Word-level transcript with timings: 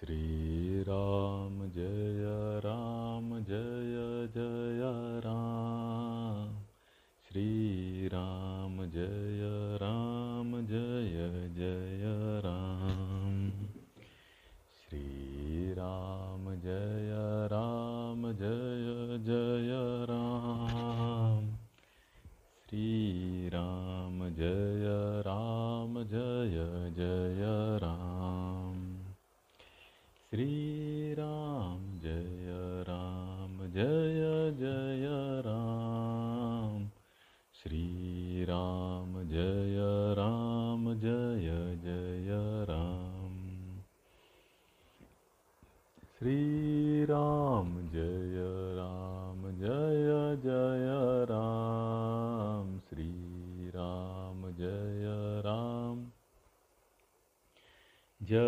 श्री 0.00 0.82
राम 0.82 1.70
जय 1.70 2.15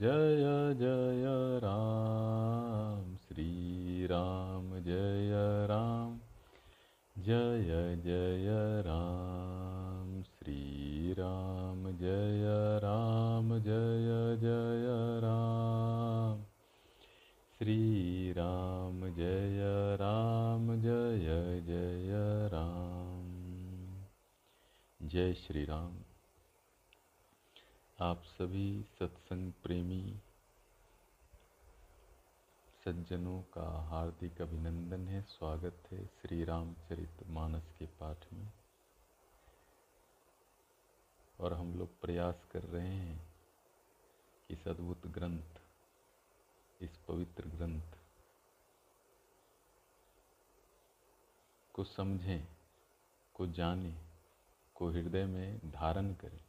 जय 0.00 0.74
जय 0.74 1.22
राम। 1.58 3.16
श्री 3.16 4.06
राम 4.06 4.78
जय 4.78 5.30
राम। 5.66 6.20
जय 7.22 7.96
जय 7.96 8.82
राम। 8.86 10.22
श्री 10.22 11.12
राम 11.12 11.90
जय 11.90 12.44
राम, 12.82 13.58
जय 13.58 14.36
जय 14.40 15.20
राम। 15.20 16.42
श्री 17.58 18.32
राम 18.32 19.00
जय 19.00 19.96
राम, 20.00 20.80
जय 20.80 21.18
जय 21.66 22.48
राम। 22.52 23.28
जय 25.08 25.32
श्री 25.32 25.64
राम 25.64 25.97
आप 28.00 28.22
सभी 28.22 28.82
सत्संग 28.98 29.52
प्रेमी 29.52 30.20
सज्जनों 32.84 33.42
का 33.42 33.82
हार्दिक 33.82 34.42
अभिनंदन 34.42 35.08
है। 35.08 35.22
स्वागत 35.22 35.88
है 35.92 36.06
श्री 36.06 36.44
रामचरित 36.44 37.26
मानस 37.26 37.72
के 37.78 37.86
पाठ 37.86 38.32
में। 38.32 38.52
और 41.40 41.52
हम 41.52 41.78
लोग 41.78 42.00
प्रयास 42.00 42.44
कर 42.52 42.62
रहे 42.62 42.88
हैं 42.88 43.34
कि 44.48 44.54
इस 44.54 44.68
अद्भुत 44.68 45.06
ग्रंथ, 45.06 45.60
इस 46.80 46.96
पवित्र 47.08 47.46
ग्रंथ 47.46 47.98
को 51.72 51.84
समझें, 51.84 52.48
को 53.34 53.46
जानें, 53.46 54.04
को 54.74 54.90
हृदय 54.90 55.24
में 55.24 55.58
धारण 55.58 56.14
करें। 56.14 56.47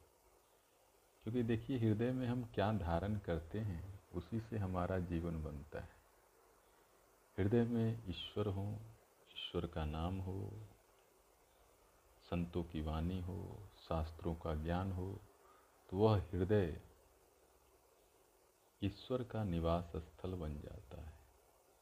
क्योंकि 1.29 1.47
देखिए, 1.47 1.77
हृदय 1.79 2.11
में 2.11 2.27
हम 2.27 2.43
क्या 2.55 2.71
धारण 2.73 3.15
करते 3.15 3.59
हैं, 3.59 3.99
उसी 4.13 4.39
से 4.39 4.57
हमारा 4.57 4.99
जीवन 4.99 5.43
बनता 5.43 5.79
है। 5.79 5.89
हृदय 7.37 7.63
में 7.63 8.09
ईश्वर 8.09 8.47
हो, 8.47 8.79
ईश्वर 9.31 9.67
का 9.67 9.85
नाम 9.85 10.19
हो, 10.19 10.51
संतों 12.29 12.63
की 12.63 12.81
वाणी 12.81 13.21
हो, 13.21 13.59
शास्त्रों 13.89 14.35
का 14.35 14.55
ज्ञान 14.55 14.91
हो 14.91 15.19
तो 15.89 15.97
वह 15.97 16.17
हृदय 16.33 16.81
ईश्वर 18.83 19.23
का 19.23 19.43
निवास 19.43 19.91
स्थल 19.95 20.33
बन 20.33 20.59
जाता 20.59 21.01
है। 21.01 21.13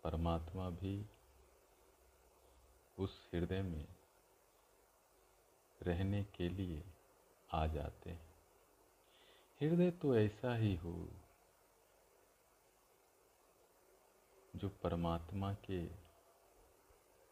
परमात्मा 0.04 0.70
भी 0.70 1.06
उस 3.00 3.30
हृदय 3.34 3.62
में 3.62 3.88
रहने 5.84 6.24
के 6.24 6.50
लिए 6.50 6.84
आ 7.52 7.68
जाते 7.68 8.10
हैं। 8.10 8.27
हृदय 9.62 9.92
तो 9.92 10.18
ऐसा 10.18 10.56
ही 10.56 10.76
हो 10.76 11.10
जो 14.56 14.70
परमात्मा 14.70 15.54
के 15.54 15.86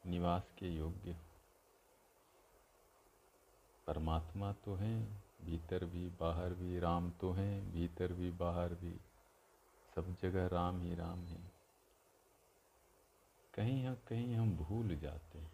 निवास 0.10 0.52
के 0.60 0.70
योग्य 0.70 1.12
हो। 1.12 1.22
परमात्मा 3.88 4.54
तो 4.54 4.76
हैं, 4.76 5.24
भीतर 5.42 5.86
भी, 5.86 6.10
बाहर 6.10 6.54
भी, 6.54 6.80
राम 6.80 7.12
तो 7.12 7.32
हैं, 7.32 7.72
भीतर 7.72 8.14
भी, 8.14 8.32
बाहर 8.32 8.74
भी। 8.74 9.00
सब 9.96 10.16
जगह 10.22 10.48
राम 10.48 10.82
ही 10.82 10.96
राम 10.96 11.20
है। 11.20 11.52
कहीं 13.54 13.84
या 13.84 13.94
कहीं 13.94 14.36
हम 14.36 14.58
भूल 14.58 14.98
जाते 14.98 15.40
हैं। 15.40 15.52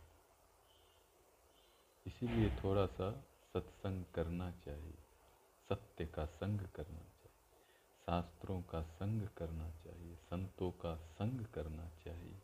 इसीलिए 2.08 2.50
थोड़ा 2.64 2.86
सा 2.86 3.12
सत्संग 3.54 4.06
करना 4.16 4.52
चाहिए। 4.52 5.01
का 6.16 6.26
संग 6.26 6.60
करना 6.60 7.00
चाहिए। 7.00 7.42
शास्त्रों 8.06 8.62
का 8.62 8.82
संग 8.82 9.28
करना 9.38 9.70
चाहिए, 9.70 10.16
संतों 10.16 10.72
का 10.72 10.96
संग 10.96 11.46
करना 11.46 11.90
चाहिए, 12.06 12.42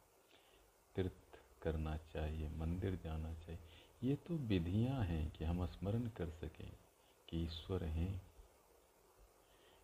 तीर्थ 0.95 1.39
करना 1.61 1.97
चाहिए, 1.97 2.49
मंदिर 2.49 2.99
जाना 3.03 3.33
चाहिए। 3.33 3.61
ये 4.03 4.15
तो 4.15 4.33
विधियाँ 4.33 5.03
हैं 5.03 5.31
कि 5.31 5.45
हम 5.45 5.65
स्मरण 5.65 6.07
कर 6.07 6.29
सकें 6.29 6.71
कि 7.29 7.43
ईश्वर 7.43 7.83
हैं। 7.83 8.21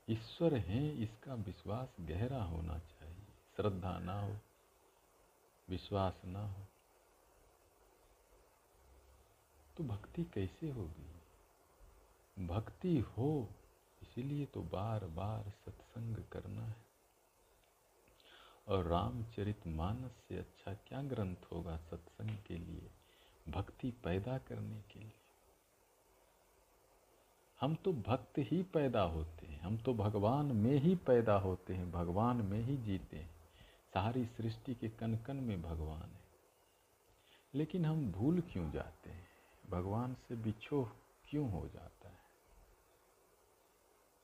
ईश्वर 0.10 0.56
हैं, 0.56 0.94
इसका 0.94 1.34
विश्वास 1.34 1.96
गहरा 2.00 2.44
होना 2.44 2.80
चाहिए। 2.80 3.28
श्रद्धा 3.56 4.00
ना 4.00 4.22
हो, 4.22 4.38
विश्वास 5.70 6.22
ना 6.26 6.48
हो 6.48 6.66
तो 9.78 9.84
भक्ति 9.84 10.24
कैसे 10.24 10.70
होगी? 10.70 12.46
भक्ति 12.48 12.98
हो 13.00 13.50
इसीलिए 14.18 14.46
तो 14.46 14.62
बार 14.62 15.06
बार 15.06 15.44
सत्संग 15.44 16.18
करना 16.32 16.66
है। 16.66 16.76
और 18.68 18.86
रामचरित 18.86 19.68
मानस 19.68 20.12
से 20.12 20.38
अच्छा 20.38 20.74
क्या 20.74 21.04
ग्रंथ 21.04 21.36
होगा 21.52 21.78
सत्संग 21.78 22.38
के 22.48 22.58
लिए, 22.58 22.92
भक्ति 23.50 23.92
पैदा 23.92 24.38
करने 24.38 24.82
के 24.82 25.00
लिए? 25.00 25.14
हम 27.62 27.76
तो 27.76 27.94
भक्त 27.94 28.34
ही 28.38 28.64
पैदा 28.64 29.02
होते 29.02 29.48
हैं, 29.48 29.60
हम 29.60 29.78
तो 29.78 29.94
भगवान 29.94 30.46
में 30.46 30.76
ही 30.76 30.96
पैदा 30.96 31.36
होते 31.36 31.74
हैं, 31.74 31.92
भगवान 31.92 32.38
में 32.38 32.62
ही 32.62 32.78
जीते 32.78 33.18
हैं। 33.18 33.32
सारी 33.94 34.26
सृष्टि 34.26 34.76
के 34.76 34.90
कन 34.90 35.18
कन 35.18 35.36
में 35.36 35.62
भगवान 35.62 36.10
है। 36.10 36.24
लेकिन 37.54 37.86
हम 37.86 38.12
भूल 38.12 38.42
क्यों 38.42 38.72
जाते 38.72 39.10
हैं? 39.10 39.28
भगवान 39.70 40.14
से 40.14 40.36
बिछो 40.36 40.92
क्यों 41.30 41.52
हो 41.52 41.68
जाता 41.68 42.03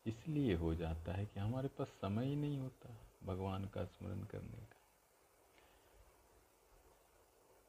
इसलिए 0.09 0.56
हो 0.56 0.73
जाता 0.75 1.13
है 1.13 1.25
कि 1.25 1.39
हमारे 1.39 1.67
पास 1.67 1.88
समय 1.88 2.25
ही 2.25 2.35
नहीं 2.35 2.57
होता 2.57 2.89
भगवान 3.23 3.65
का 3.65 3.85
स्मरण 3.85 4.23
करने 4.23 4.57
का। 4.57 4.75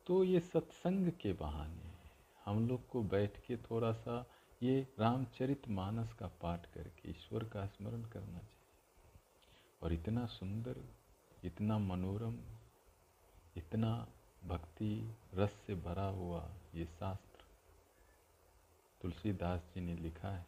तो 0.06 0.24
ये 0.24 0.40
सत्संग 0.40 1.12
के 1.12 1.32
बहाने 1.32 1.90
हम 2.44 2.68
लोग 2.68 2.88
को 2.88 3.02
बैठ 3.02 3.40
के 3.46 3.56
थोड़ा 3.56 3.92
सा 3.92 4.26
ये 4.62 4.88
रामचरित 4.98 5.68
मानस 5.68 6.12
का 6.12 6.26
पाठ 6.26 6.66
करके 6.74 7.10
ईश्वर 7.10 7.44
का 7.44 7.66
स्मरण 7.66 8.02
करना 8.02 8.38
चाहिए। 8.38 8.48
और 9.82 9.92
इतना 9.92 10.26
सुंदर, 10.26 10.76
इतना 11.44 11.78
मनोरम, 11.78 12.38
इतना 13.56 14.08
भक्ति 14.44 15.16
रस 15.34 15.52
से 15.66 15.74
भरा 15.74 16.06
हुआ 16.06 16.48
ये 16.74 16.84
शास्त्र 16.84 17.44
तुलसीदास 19.00 19.60
जी 19.74 19.80
ने 19.80 19.96
लिखा 19.96 20.28
है। 20.28 20.46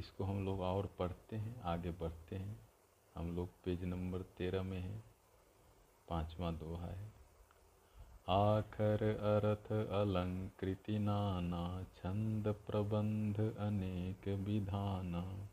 इसको 0.00 0.24
हम 0.24 0.44
लोग 0.44 0.60
और 0.60 0.86
पढ़ते 0.98 1.36
हैं, 1.36 1.60
आगे 1.62 1.90
बढ़ते 1.90 2.36
हैं। 2.36 2.68
हम 3.14 3.36
लोग 3.36 3.48
पेज 3.64 3.84
नंबर 3.84 4.22
तेरह 4.22 4.62
में 4.62 4.80
हैं, 4.80 5.04
पांचवा 6.08 6.50
दोहा 6.50 6.86
है। 6.86 7.12
आखर 8.28 9.04
अर्थ 9.04 9.72
अलंकृति 9.72 10.98
नाना, 10.98 11.84
छंद 11.96 12.48
प्रबंध 12.48 13.40
अनेक 13.40 14.28
विधाना। 14.28 15.48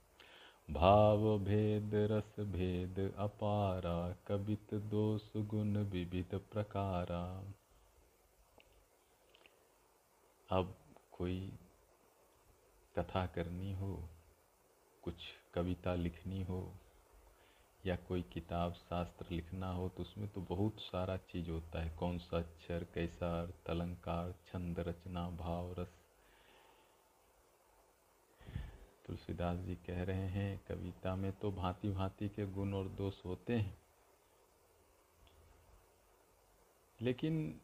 भाव 0.71 1.39
भेद, 1.39 1.91
रस 1.93 2.39
भेद, 2.39 3.15
अपारा, 3.17 4.15
कवित 4.27 4.73
दोष 4.73 5.29
गुण 5.37 5.77
विविध 5.77 6.35
प्रकारा। 6.53 7.53
अब 10.49 10.75
कोई 11.11 11.51
कथा 12.95 13.25
करनी 13.25 13.73
हो 13.73 14.09
कुछ 15.07 15.15
कविता 15.53 15.95
लिखनी 15.95 16.43
हो 16.43 16.73
या 17.85 17.95
कोई 17.95 18.21
किताब, 18.21 18.73
शास्त्र 18.73 19.25
लिखना 19.31 19.71
हो 19.71 19.89
तो 19.89 20.03
उसमें 20.03 20.29
तो 20.29 20.41
बहुत 20.41 20.79
सारा 20.79 21.17
चीज़ 21.17 21.49
होता 21.49 21.81
है। 21.81 21.97
कौन 21.97 22.17
सा 22.17 22.37
अक्षर, 22.37 22.83
कैसा 22.83 23.41
अर्थ, 23.41 23.69
अलंकार, 23.69 24.31
छंद, 24.31 24.79
रचना, 24.79 25.29
भाव, 25.29 25.75
रस। 25.79 25.87
तुलसीदास 29.05 29.59
जी 29.59 29.75
कह 29.75 30.03
रहे 30.03 30.27
हैं, 30.27 30.61
कविता 30.67 31.15
में 31.15 31.31
तो 31.31 31.51
भांति 31.51 31.89
भांति 31.89 32.29
के 32.29 32.45
गुण 32.45 32.73
और 32.73 32.87
दोष 32.87 33.25
होते 33.25 33.53
हैं। 33.53 33.77
लेकिन 37.01 37.61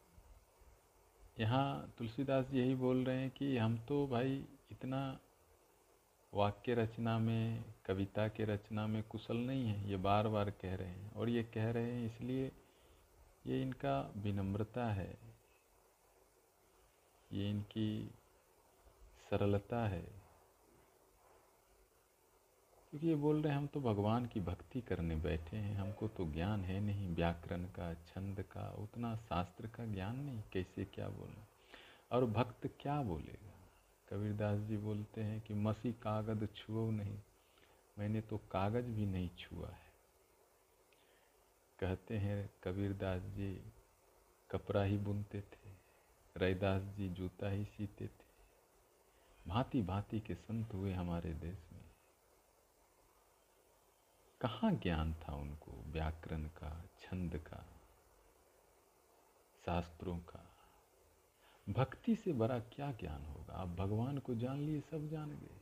यहाँ 1.39 1.93
तुलसीदास 1.97 2.45
जी 2.45 2.59
यही 2.59 2.75
बोल 2.75 3.03
रहे 3.03 3.19
हैं 3.19 3.29
कि 3.29 3.57
हम 3.57 3.77
तो 3.77 4.07
भाई 4.07 4.45
इतना 4.71 5.19
वाक्य 6.33 6.73
रचना 6.73 7.19
में, 7.19 7.65
कविता 7.85 8.27
के 8.27 8.45
रचना 8.45 8.87
में 8.87 9.03
कुशल 9.03 9.37
नहीं 9.37 9.65
है, 9.65 9.89
ये 9.89 9.97
बार 9.97 10.27
बार 10.27 10.49
कह 10.49 10.75
रहे 10.75 10.87
हैं। 10.87 11.13
और 11.13 11.29
ये 11.29 11.43
कह 11.43 11.71
रहे 11.71 11.91
हैं 11.91 12.15
इसलिए 12.15 12.51
ये 13.47 13.61
इनका 13.61 14.13
विनम्रता 14.17 14.87
है। 14.87 15.17
ये 17.33 17.49
इनकी 17.49 18.11
सरलता 19.29 19.87
है। 19.87 20.23
क्योंकि 22.89 23.07
ये 23.07 23.15
बोल 23.15 23.41
रहे 23.41 23.53
हैं, 23.53 23.59
हम 23.59 23.67
तो 23.67 23.81
भगवान 23.81 24.25
की 24.25 24.39
भक्ति 24.39 24.81
करने 24.81 25.15
बैठे 25.15 25.57
हैं, 25.57 25.75
हमको 25.75 26.07
तो 26.07 26.31
ज्ञान 26.31 26.63
है 26.63 26.79
नहीं, 26.79 27.15
व्याकरण 27.15 27.63
का, 27.63 27.93
छंद 27.93 28.41
का, 28.41 28.75
उतना 28.79 29.15
शास्त्र 29.15 29.67
का 29.67 29.85
ज्ञान 29.85 30.19
नहीं, 30.19 30.41
कैसे 30.53 30.85
क्या 30.85 31.09
बोलना? 31.09 31.47
और 32.11 32.25
भक्त 32.25 32.67
क्या 32.79 33.01
बोलेगा 33.01 33.42
कबीरदास 34.13 34.59
जी 34.59 34.77
बोलते 34.77 35.23
हैं 35.23 35.41
कि 35.41 35.53
मसी 35.53 35.93
कागज़ 35.93 36.45
छुओ 36.45 36.91
नहीं, 36.91 37.19
मैंने 37.97 38.21
तो 38.21 38.37
कागज़ 38.37 38.85
भी 38.85 39.05
नहीं 39.05 39.29
छुआ 39.39 39.69
है। 39.69 39.93
कहते 41.79 42.17
हैं, 42.17 42.53
कबीरदास 42.63 43.21
जी 43.21 43.71
कपड़ा 44.51 44.83
ही 44.83 44.97
बुनते 44.97 45.41
थे, 45.41 45.69
रैदास 46.37 46.83
जी 46.83 47.09
जूता 47.09 47.49
ही 47.49 47.65
सीते 47.65 48.07
थे। 48.07 48.33
भांति 49.47 49.81
भांति 49.81 50.19
के 50.19 50.35
संत 50.35 50.73
हुए 50.73 50.93
हमारे 50.93 51.33
देश 51.33 51.57
में। 51.73 51.85
कहाँ 54.41 54.71
ज्ञान 54.71 55.13
था 55.13 55.35
उनको, 55.35 55.71
व्याकरण 55.71 56.43
का, 56.43 56.83
छंद 56.99 57.37
का, 57.37 57.65
शास्त्रों 59.65 60.17
का? 60.17 60.42
भक्ति 61.67 62.15
से 62.15 62.33
बड़ा 62.33 62.57
क्या 62.71 62.91
ज्ञान 62.91 63.25
होगा? 63.25 63.53
आप 63.53 63.67
भगवान 63.69 64.17
को 64.17 64.35
जान 64.35 64.59
लिए, 64.59 64.79
सब 64.81 65.07
जान 65.09 65.29
गए। 65.31 65.61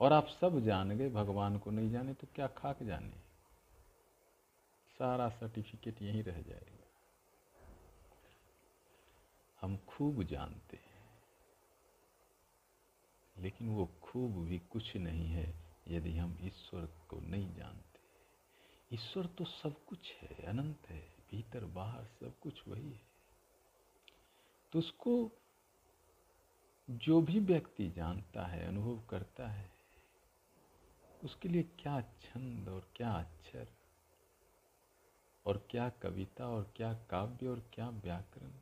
और 0.00 0.12
आप 0.12 0.26
सब 0.40 0.58
जान 0.60 0.96
गए, 0.98 1.08
भगवान 1.10 1.58
को 1.58 1.70
नहीं 1.70 1.90
जाने 1.90 2.14
तो 2.14 2.26
क्या 2.34 2.46
खाक 2.56 2.82
जाने? 2.82 3.20
सारा 5.00 5.28
सर्टिफिकेट 5.30 6.02
यहीं 6.02 6.22
रह 6.22 6.40
जाएगा। 6.42 6.86
हम 9.60 9.76
खूब 9.88 10.22
जानते 10.22 10.76
हैं, 10.76 11.08
लेकिन 13.36 13.68
वो 13.68 13.86
खूब 14.02 14.36
भी 14.44 14.58
कुछ 14.70 14.96
नहीं 14.96 15.26
है 15.26 15.54
यदि 15.88 16.16
हम 16.16 16.38
ईश्वर 16.42 16.86
को 17.08 17.20
नहीं 17.20 17.54
जानते। 17.54 17.98
ईश्वर 18.90 19.26
तो 19.38 19.44
सब 19.44 19.84
कुछ 19.84 20.12
है, 20.12 20.44
अनंत 20.44 20.88
है, 20.88 21.00
भीतर 21.30 21.64
बाहर 21.74 22.04
सब 22.20 22.38
कुछ 22.38 22.62
वही 22.68 22.92
है। 22.92 23.09
तो 24.72 24.78
उसको 24.78 25.30
जो 26.88 27.20
भी 27.20 27.40
व्यक्ति 27.40 27.88
जानता 27.90 28.46
है, 28.46 28.66
अनुभव 28.66 29.02
करता 29.10 29.48
है, 29.48 29.68
उसके 31.24 31.48
लिए 31.48 31.62
क्या 31.78 32.00
छंद 32.22 32.68
और 32.68 32.88
क्या 32.96 33.10
अक्षर 33.10 33.68
और 35.46 35.66
क्या 35.70 35.88
कविता 36.02 36.48
और 36.48 36.72
क्या 36.76 36.92
काव्य 37.10 37.48
और 37.48 37.62
क्या 37.72 37.88
व्याकरण, 37.88 38.52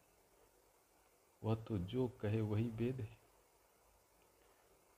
वह 1.43 1.55
तो 1.69 1.79
जो 1.79 2.07
कहे 2.21 2.41
वही 2.41 2.69
वेद 2.69 3.01
है, 3.01 3.17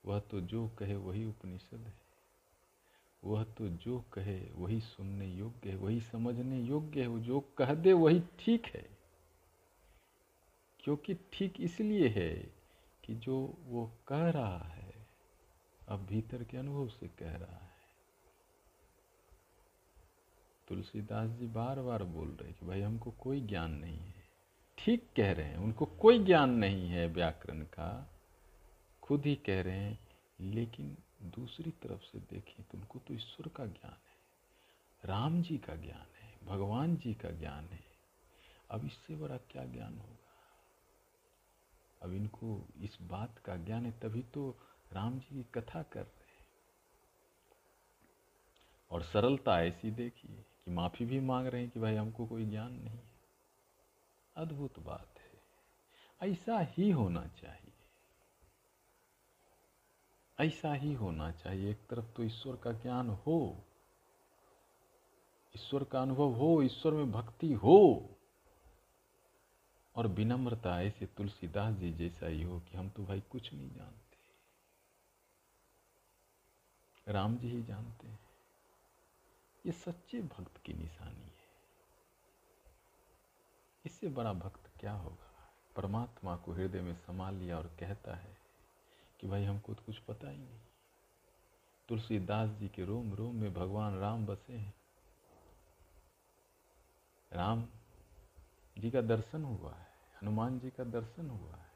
वह 0.03 0.19
तो 0.21 0.41
जो 0.41 0.67
कहे 0.69 0.95
वही 0.95 1.25
उपनिषद 1.25 1.87
है, 1.87 1.93
वह 3.23 3.43
तो 3.57 3.67
जो 3.67 3.99
कहे 4.13 4.39
वही 4.53 4.79
सुनने 4.81 5.27
योग्य 5.27 5.69
है, 5.69 5.75
वही 5.75 5.99
समझने 6.01 6.61
योग्य 6.61 7.01
है, 7.01 7.07
वो 7.07 7.19
जो 7.19 7.39
कह 7.57 7.73
दे 7.73 7.93
वही 7.93 8.19
ठीक 8.39 8.65
है। 8.65 9.00
क्योंकि 10.83 11.13
ठीक 11.33 11.61
इसलिए 11.61 12.07
है 12.09 12.33
कि 13.03 13.15
जो 13.15 13.57
वो 13.65 13.91
कह 14.07 14.29
रहा 14.29 14.57
है, 14.57 14.93
अब 15.89 16.05
भीतर 16.05 16.43
के 16.43 16.57
अनुभव 16.57 16.87
से 16.89 17.07
कह 17.07 17.35
रहा 17.35 17.55
है। 17.55 17.71
तुलसीदास 20.67 21.29
जी 21.29 21.47
बार 21.47 21.79
बार 21.79 22.03
बोल 22.03 22.27
रहे 22.27 22.51
कि 22.51 22.65
भाई 22.65 22.81
हमको 22.81 23.11
कोई 23.11 23.41
ज्ञान 23.41 23.71
नहीं 23.71 23.97
है। 23.97 24.23
ठीक 24.77 25.07
कह 25.15 25.31
रहे 25.31 25.45
हैं, 25.45 25.57
उनको 25.57 25.85
कोई 25.85 26.19
ज्ञान 26.19 26.49
नहीं 26.49 26.89
है 26.89 27.07
व्याकरण 27.07 27.61
का। 27.61 28.09
खुद 29.01 29.25
ही 29.25 29.35
कह 29.35 29.61
रहे 29.61 29.77
हैं, 29.77 29.99
लेकिन 30.41 30.97
दूसरी 31.21 31.71
तरफ़ 31.71 32.01
से 32.01 32.19
देखें 32.19 32.63
तो 32.63 32.77
उनको 32.77 32.99
तो 32.99 33.13
ईश्वर 33.13 33.47
का 33.47 33.65
ज्ञान 33.65 33.91
है, 33.91 34.17
राम 35.05 35.41
जी 35.41 35.57
का 35.57 35.75
ज्ञान 35.75 36.07
है, 36.21 36.33
भगवान 36.45 36.95
जी 36.95 37.13
का 37.13 37.29
ज्ञान 37.29 37.65
है। 37.65 37.83
अब 38.69 38.85
इससे 38.85 39.15
बड़ा 39.15 39.37
क्या 39.37 39.65
ज्ञान 39.65 39.97
होगा? 39.97 40.20
अब 42.01 42.13
इनको 42.13 42.67
इस 42.77 42.97
बात 43.01 43.37
का 43.37 43.55
ज्ञान 43.55 43.85
है, 43.85 43.91
तभी 43.91 44.23
तो 44.23 44.57
राम 44.93 45.19
जी 45.19 45.43
की 45.43 45.43
कथा 45.43 45.83
कर 45.83 46.03
रहे 46.03 46.37
हैं। 46.39 46.47
और 48.91 49.03
सरलता 49.03 49.63
ऐसी 49.63 49.91
देखिए 49.91 50.45
कि 50.65 50.71
माफ़ी 50.71 51.05
भी 51.05 51.19
मांग 51.19 51.47
रहे 51.47 51.61
हैं 51.61 51.71
कि 51.71 51.79
भाई 51.79 51.95
हमको 51.95 52.25
कोई 52.25 52.45
ज्ञान 52.45 52.73
नहीं 52.73 52.97
है। 52.97 53.11
अद्भुत 54.35 54.79
बात 54.79 55.13
है। 55.17 55.41
ऐसा 56.31 56.59
ही 56.59 56.91
होना 56.91 57.27
चाहिए। 57.27 57.73
ऐसा 60.39 60.73
ही 60.73 60.93
होना 60.93 61.31
चाहिए। 61.31 61.71
एक 61.71 61.87
तरफ़ 61.87 62.05
तो 62.05 62.23
ईश्वर 62.23 62.55
का 62.55 62.71
ज्ञान 62.71 63.09
हो, 63.09 63.63
ईश्वर 65.55 65.83
का 65.83 66.01
अनुभव 66.01 66.29
हो, 66.29 66.61
ईश्वर 66.61 66.93
में 66.93 67.11
भक्ति 67.11 67.53
हो 67.53 68.09
और 69.95 70.07
विनम्रता 70.07 70.81
ऐसे 70.81 71.05
तुलसीदास 71.05 71.75
जी 71.75 71.93
जैसा 71.93 72.27
ही 72.27 72.43
हो 72.43 72.59
कि 72.59 72.77
हम 72.77 72.89
तो 72.89 73.05
भाई 73.05 73.21
कुछ 73.21 73.53
नहीं 73.53 73.71
जानते। 73.71 74.17
राम 77.11 77.37
जी 77.37 77.49
ही 77.49 77.63
जानते 77.63 78.07
हैं। 78.07 78.19
ये 79.65 79.71
सच्चे 79.71 80.21
भक्त 80.21 80.57
की 80.57 80.73
निशानी 80.73 81.21
है। 81.21 81.41
इससे 83.85 84.07
बड़ा 84.07 84.33
भक्त 84.33 84.79
क्या 84.79 84.93
होगा? 84.93 85.53
परमात्मा 85.75 86.37
को 86.37 86.53
हृदय 86.53 86.81
में 86.81 86.95
संभाल 86.95 87.35
लिया 87.35 87.57
और 87.57 87.67
कहता 87.79 88.15
है 88.15 88.37
कि 89.19 89.27
भाई 89.27 89.43
हमको 89.43 89.73
तो 89.73 89.83
कुछ 89.85 89.97
पता 89.97 90.29
ही 90.29 90.37
नहीं। 90.37 90.59
तुलसीदास 91.89 92.49
जी 92.49 92.67
के 92.67 92.85
रोम 92.85 93.13
रोम 93.13 93.35
में 93.35 93.53
भगवान 93.53 93.97
राम 93.97 94.25
बसे 94.25 94.53
हैं। 94.53 94.73
राम 97.33 97.67
जी 98.81 98.89
का 98.91 99.01
दर्शन 99.01 99.43
हुआ 99.43 99.73
है, 99.73 99.87
हनुमान 100.15 100.59
जी 100.59 100.69
का 100.69 100.83
दर्शन 100.83 101.29
हुआ 101.29 101.55
है। 101.55 101.69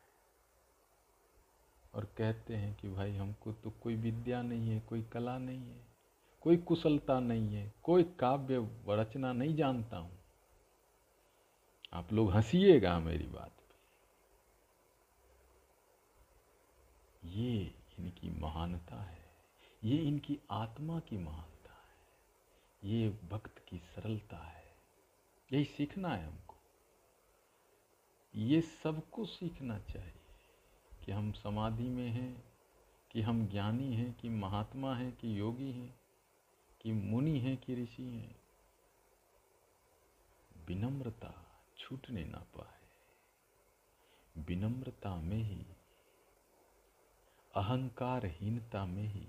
और 1.93 2.05
कहते 2.17 2.55
हैं 2.55 2.74
कि 2.75 2.89
भाई 2.89 3.15
हमको 3.15 3.51
तो 3.53 3.69
कोई 3.83 3.95
विद्या 3.95 4.41
नहीं 4.41 4.69
है, 4.69 4.79
कोई 4.79 5.01
कला 5.03 5.38
नहीं 5.38 5.67
है, 5.67 5.85
कोई 6.41 6.57
कुशलता 6.57 7.19
नहीं 7.19 7.55
है, 7.55 7.74
कोई 7.83 8.03
काव्य 8.19 8.67
रचना 8.89 9.31
नहीं 9.33 9.55
जानता 9.55 9.97
हूँ। 9.97 10.17
आप 11.93 12.13
लोग 12.13 12.31
हंसीएगा 12.31 13.00
मेरी 13.00 13.27
बात 13.27 13.51
पे। 13.51 13.75
ये 17.29 17.74
इनकी 18.00 18.29
महानता 18.39 19.01
है, 19.01 19.24
ये 19.83 19.97
इनकी 19.97 20.38
आत्मा 20.51 21.00
की 21.00 21.17
महानता 21.17 21.74
है, 21.74 22.89
ये 22.91 23.09
भक्त 23.31 23.63
की 23.69 23.77
सरलता 23.85 24.38
है, 24.38 24.63
यही 25.51 25.65
सीखना 25.67 26.09
है 26.09 26.25
हमको। 26.25 26.44
ये 28.35 28.61
सबको 28.61 29.25
सीखना 29.25 29.79
चाहिए 29.79 30.13
कि 31.05 31.11
हम 31.11 31.31
समाधि 31.31 31.89
में 31.89 32.09
हैं, 32.09 32.43
कि 33.11 33.21
हम 33.21 33.47
ज्ञानी 33.47 33.95
हैं, 33.95 34.13
कि 34.13 34.29
महात्मा 34.29 34.95
हैं, 34.95 35.11
कि 35.11 35.39
योगी 35.39 35.71
हैं, 35.71 35.99
कि 36.81 36.91
मुनि 36.91 37.39
हैं, 37.39 37.57
कि 37.57 37.75
ऋषि 37.75 38.03
हैं। 38.03 38.35
विनम्रता 40.67 41.63
छूटने 41.77 42.25
ना 42.25 42.37
पाए। 42.37 42.87
विनम्रता 44.41 45.15
में 45.15 45.43
ही, 45.43 45.65
अहंकारहीनता 47.55 48.85
में 48.85 49.07
ही 49.07 49.27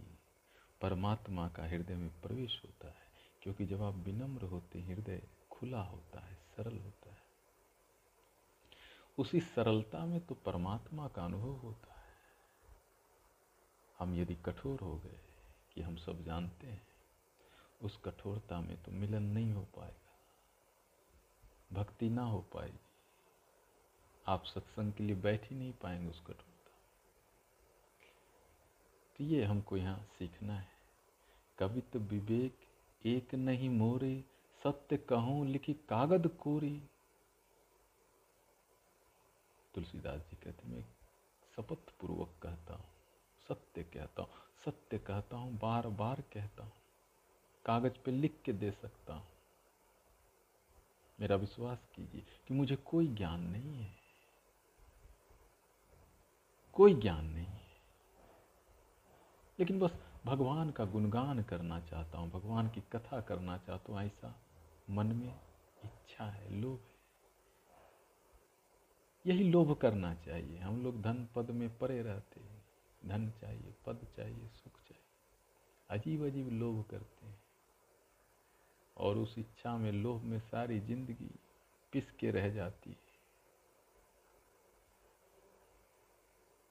परमात्मा 0.81 1.49
का 1.49 1.65
हृदय 1.65 1.95
में 1.95 2.21
प्रवेश 2.21 2.63
होता 2.65 2.89
है, 2.89 3.07
क्योंकि 3.43 3.67
जब 3.67 3.83
आप 3.83 3.95
विनम्र 3.95 4.43
होते 4.43 4.81
हृदय 4.81 5.23
खुला 5.51 5.83
होता 5.83 6.21
है, 6.21 6.35
सरल 6.35 6.79
होता 6.79 7.06
है। 7.06 7.06
उसी 9.19 9.41
सरलता 9.41 10.05
में 10.07 10.21
तो 10.21 10.35
परमात्मा 10.47 11.07
का 11.09 11.25
अनुभव 11.25 11.55
होता 11.59 11.93
है। 11.93 12.05
हम 13.99 14.15
यदि 14.15 14.35
कठोर 14.47 14.81
हो 14.81 14.97
गए 14.97 15.19
कि 15.75 15.83
हम 15.83 15.97
सब 15.97 16.25
जानते 16.25 16.67
हैं, 16.67 16.83
उस 17.81 17.97
कठोरता 18.05 18.61
में 18.61 18.77
तो 18.83 18.93
मिलन 18.93 19.23
नहीं 19.23 19.53
हो 19.53 19.63
पाएगा, 19.77 20.13
भक्ति 21.73 22.09
ना 22.11 22.23
हो 22.25 22.41
पाएगी। 22.55 22.81
आप 24.27 24.45
सत्संग 24.45 24.93
के 24.93 25.05
लिए 25.05 25.17
बैठ 25.17 25.51
ही 25.51 25.57
नहीं 25.57 25.73
पाएँगे 25.83 26.09
उस 26.09 26.21
कठोरता 26.21 26.45
तो 29.19 29.25
ये 29.25 29.45
हमको 29.45 29.77
यहाँ 29.77 29.99
सीखना 30.19 30.55
है। 30.55 30.69
कवि 31.59 31.81
तो 31.83 31.99
विवेक, 32.01 32.57
एक 33.03 33.35
नहीं 33.35 33.69
मोरे, 33.71 34.25
सत्य 34.61 34.97
कहूँ 35.09 35.47
लिखी 35.47 35.73
कागद 35.89 36.27
कोरी। 36.41 36.81
तुलसीदास 39.77 40.21
जी 40.21 40.37
कहते, 40.37 40.69
मैं 40.69 40.83
शपथ 41.57 41.91
पूर्वक 42.01 42.35
कहता 42.43 42.75
हूँ, 42.75 42.85
सत्य 43.49 43.83
कहता 43.83 44.23
हूँ, 44.23 44.31
सत्य 44.65 44.99
कहता 44.99 45.37
हूँ 45.37 45.59
बार 45.59 45.87
बार 45.89 46.21
कहता 46.21 46.63
हूँ, 46.63 46.73
कागज़ 47.67 47.99
पे 48.05 48.11
लिख 48.11 48.41
के 48.45 48.53
दे 48.53 48.71
सकता 48.71 49.15
हूँ। 49.15 49.27
मेरा 51.21 51.37
विश्वास 51.37 51.79
कीजिए 51.95 52.25
कि 52.49 52.55
मुझे 52.55 52.77
कोई 52.77 53.07
ज्ञान 53.09 53.41
नहीं 53.41 53.83
है। 53.83 53.95
कोई 56.73 56.95
ज्ञान 56.95 57.25
नहीं 57.27 57.47
है। 57.47 57.67
लेकिन 59.59 59.79
बस 59.79 59.91
भगवान 60.27 60.71
का 60.71 60.85
गुणगान 60.85 61.43
करना 61.43 61.81
चाहता 61.81 62.19
हूँ, 62.19 62.31
भगवान 62.31 62.69
की 62.69 62.81
कथा 62.81 63.21
करना 63.21 63.59
चाहता 63.59 63.93
हूँ, 63.93 64.03
ऐसा 64.03 64.35
मन 64.91 65.07
में 65.07 65.41
इच्छा 65.85 66.25
है, 66.25 66.51
लोभ 66.55 66.81
है। 66.81 66.96
यही 69.27 69.45
लोभ 69.45 69.77
करना 69.77 70.15
चाहिए। 70.15 70.59
हम 70.59 70.83
लोग 70.83 71.03
धन 71.03 71.29
पद 71.35 71.51
में 71.51 71.79
परे 71.79 72.03
रहते 72.03 72.41
हैं। 72.41 72.65
धन 73.07 73.31
चाहिए, 73.31 73.75
पद 73.87 74.07
चाहिए, 74.17 74.49
सुख 74.49 74.73
चाहिए। 74.73 75.03
अजीब 75.91 76.27
अजीब 76.27 76.49
लोभ 76.49 76.85
करते 76.91 77.27
हैं। 77.27 77.43
और 78.97 79.17
उस 79.19 79.39
इच्छा 79.39 79.77
में, 79.77 79.93
लोभ 79.93 80.23
में 80.23 80.39
सारी 80.39 80.81
ज़िंदगी 80.81 81.39
पिस 81.93 82.11
के 82.11 82.31
रह 82.31 82.49
जाती 82.49 82.91
है। 82.91 83.07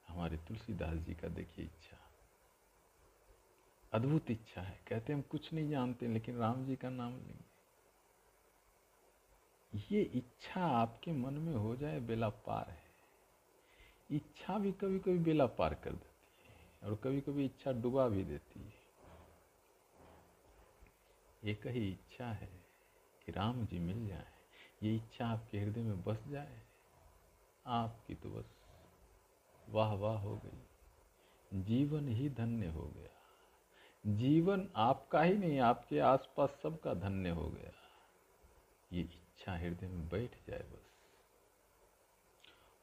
हमारे 0.07 0.37
तुलसीदास 0.37 0.97
जी 0.97 1.13
का 1.13 1.27
देखिए 1.27 1.65
इच्छा। 1.65 1.97
अद्भुत 3.93 4.31
इच्छा 4.31 4.61
है। 4.61 4.79
कहते 4.87 5.13
हम 5.13 5.21
कुछ 5.21 5.53
नहीं 5.53 5.69
जानते, 5.69 6.07
लेकिन 6.07 6.35
राम 6.35 6.65
जी 6.65 6.75
का 6.75 6.89
नाम 6.89 7.11
लेंगे। 7.11 7.54
ये 9.75 10.01
इच्छा 10.01 10.65
आपके 10.67 11.11
मन 11.11 11.33
में 11.33 11.55
हो 11.55 11.75
जाए 11.75 11.99
बेला 11.99 12.29
पार 12.29 12.69
है। 12.69 12.83
इच्छा 14.09 14.57
भी 14.57 14.71
कभी 14.71 14.99
कभी 14.99 15.17
बेला 15.17 15.45
पार 15.45 15.73
कर 15.73 15.91
देती 15.91 16.49
है 16.49 16.89
और 16.89 16.95
कभी 16.95 17.21
कभी 17.21 17.45
इच्छा 17.45 17.71
डुबा 17.71 18.07
भी 18.07 18.23
देती 18.23 18.59
है। 18.59 18.73
एक 21.43 21.67
ही 21.67 21.89
इच्छा 21.91 22.27
है 22.27 22.49
कि 23.25 23.31
राम 23.31 23.65
जी 23.65 23.79
मिल 23.79 24.07
जाए, 24.07 24.27
ये 24.83 24.95
इच्छा 24.95 25.27
आपके 25.27 25.59
हृदय 25.59 25.81
में 25.81 26.03
बस 26.03 26.23
जाए, 26.27 26.61
आपकी 27.65 28.15
तो 28.15 28.29
बस 28.29 28.45
वाह 29.67 29.93
वाह 29.93 30.17
हो 30.19 30.35
गई। 30.35 31.61
जीवन 31.61 32.07
ही 32.07 32.29
धन्य 32.29 32.67
हो 32.67 32.85
गया। 32.87 34.13
जीवन 34.13 34.69
आपका 34.75 35.21
ही 35.21 35.37
नहीं, 35.37 35.59
आपके 35.59 35.99
आसपास 35.99 36.59
सबका 36.63 36.93
धन्य 36.93 37.29
हो 37.29 37.49
गया। 37.49 37.71
ये 38.91 39.03
इच्छा 39.35 39.57
हृदय 39.57 39.87
में 39.87 40.07
बैठ 40.09 40.35
जाए 40.47 40.59
बस। 40.59 40.91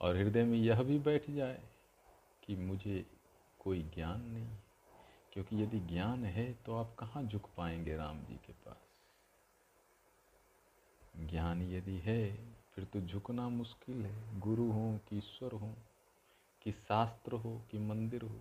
और 0.01 0.17
हृदय 0.17 0.45
में 0.45 0.59
यह 0.59 0.83
भी 0.83 0.99
बैठ 0.99 1.31
जाए 1.31 1.63
कि 2.43 2.57
मुझे 2.57 3.05
कोई 3.61 3.83
ज्ञान 3.95 4.23
नहीं, 4.23 4.57
क्योंकि 5.33 5.63
यदि 5.63 5.81
ज्ञान 5.81 6.25
है 6.25 6.53
तो 6.67 6.75
आप 6.77 6.95
कहाँ 6.99 7.23
झुक 7.23 7.49
पाएँगे 7.57 7.97
राम 7.97 8.21
जी 8.21 8.37
के 8.37 8.53
पास? 8.53 8.89
ज्ञान 11.31 11.63
यदि 11.63 11.97
है, 11.99 12.21
फिर 12.75 12.85
तो 12.85 13.01
झुकना 13.01 13.49
मुश्किल 13.49 14.05
है। 14.07 14.41
गुरु 14.41 14.71
हो 14.73 14.99
कि 15.09 15.19
ईश्वर 15.19 15.53
हो, 15.53 15.75
कि 16.63 16.73
शास्त्र 16.73 17.33
हो 17.37 17.61
कि 17.71 17.79
मंदिर 17.79 18.23
हो, 18.23 18.41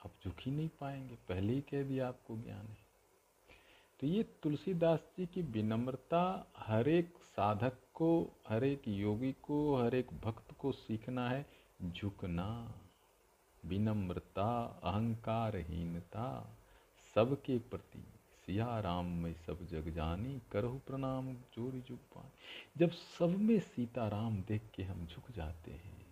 आप 0.00 0.12
झुक 0.24 0.36
ही 0.40 0.52
नहीं 0.52 0.68
पाएँगे। 0.80 1.14
पहले 1.28 1.52
ही 1.52 1.60
कह 1.60 1.82
दिया 1.82 2.08
आपको 2.08 2.36
ज्ञान 2.36 2.66
है। 2.66 2.87
तो 4.00 4.06
ये 4.06 4.22
तुलसीदास 4.22 5.00
जी 5.18 5.26
की 5.26 5.42
विनम्रता 5.42 6.52
हर 6.56 6.88
एक 6.88 7.14
साधक 7.18 7.72
को, 7.94 8.30
हर 8.48 8.64
एक 8.64 8.88
योगी 8.88 9.32
को, 9.32 9.76
हर 9.76 9.94
एक 9.94 10.12
भक्त 10.24 10.52
को 10.52 10.72
सीखना 10.72 11.30
है। 11.30 11.46
झुकना, 11.82 12.74
विनम्रता, 13.64 14.80
अहंकारहीनता, 14.84 16.56
सबके 17.14 17.58
प्रति 17.58 18.04
सिया 18.46 18.80
राम 18.80 19.06
में 19.06 19.32
सब 19.34 19.66
जग 19.66 19.88
जानी, 19.88 20.40
करहु 20.52 20.78
प्रणाम 20.78 21.34
चोरी 21.34 21.80
झुक 21.80 21.98
पानी। 21.98 22.30
जब 22.76 22.90
सब 22.90 23.38
में 23.38 23.60
सीताराम 23.60 24.42
देख 24.42 24.62
के 24.74 24.82
हम 24.82 25.06
झुक 25.06 25.30
जाते 25.30 25.70
हैं, 25.70 26.06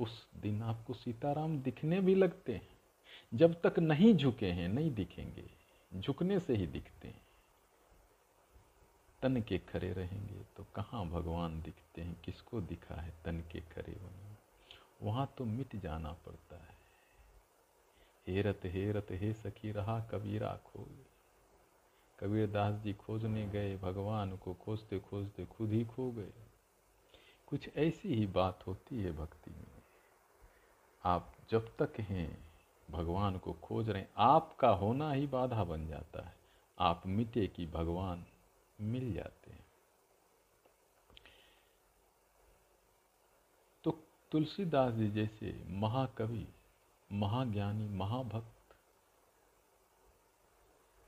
उस 0.00 0.28
दिन 0.36 0.62
आपको 0.62 0.94
सीताराम 0.94 1.58
दिखने 1.58 2.00
भी 2.00 2.14
लगते 2.14 2.54
हैं। 2.54 2.77
जब 3.34 3.60
तक 3.60 3.78
नहीं 3.78 4.14
झुके 4.14 4.46
हैं, 4.46 4.68
नहीं 4.68 4.90
दिखेंगे। 4.90 5.50
झुकने 5.94 6.40
से 6.40 6.56
ही 6.56 6.66
दिखते 6.66 7.08
हैं। 7.08 7.22
तन 9.22 9.42
के 9.42 9.58
खरे 9.58 9.92
रहेंगे 9.92 10.42
तो 10.56 10.66
कहाँ 10.76 11.06
भगवान 11.06 11.62
दिखते 11.62 12.02
हैं? 12.02 12.20
किसको 12.24 12.60
दिखा 12.60 12.94
है 12.94 13.12
तन 13.24 13.40
के 13.40 13.60
खरे 13.60 13.92
बने 13.92 14.28
वहाँ 15.02 15.34
तो 15.38 15.44
मिट 15.44 15.76
जाना 15.76 16.12
पड़ता 16.12 16.56
है। 16.56 16.78
हेरत 18.28 18.60
हेरत, 18.64 19.06
हे 19.10 19.32
सखी, 19.32 19.72
रहा 19.72 20.00
कबीरा 20.00 20.60
खोज। 20.64 21.04
कबीर 22.20 22.50
दास 22.50 22.74
जी 22.74 22.92
खोजने 22.92 23.48
गए, 23.48 23.76
भगवान 23.76 24.36
को 24.36 24.54
खोजते 24.54 24.98
खोजते 24.98 25.46
खुद 25.46 25.70
ही 25.70 25.84
खो 25.84 26.12
गए। 26.12 26.32
कुछ 27.46 27.76
ऐसी 27.76 28.14
ही 28.14 28.26
बात 28.26 28.66
होती 28.66 29.02
है 29.02 29.12
भक्ति 29.12 29.50
में। 29.50 29.82
आप 31.04 31.36
जब 31.50 31.76
तक 31.76 32.00
हैं 32.00 32.47
भगवान 32.90 33.38
को 33.38 33.52
खोज 33.52 33.90
रहे 33.90 34.02
हैं। 34.02 34.10
आपका 34.16 34.68
होना 34.68 35.12
ही 35.12 35.26
बाधा 35.26 35.64
बन 35.64 35.88
जाता 35.88 36.26
है। 36.26 36.36
आप 36.78 37.02
मिटे 37.06 37.46
कि 37.46 37.66
भगवान 37.66 38.26
मिल 38.80 39.12
जाते 39.12 39.50
हैं। 39.50 39.66
तो 43.84 43.90
तुलसीदास 44.32 44.94
जी 44.94 45.10
जैसे 45.10 45.64
महाकवि, 45.68 46.48
महाज्ञानी, 47.12 47.88
महाभक्त 47.88 48.74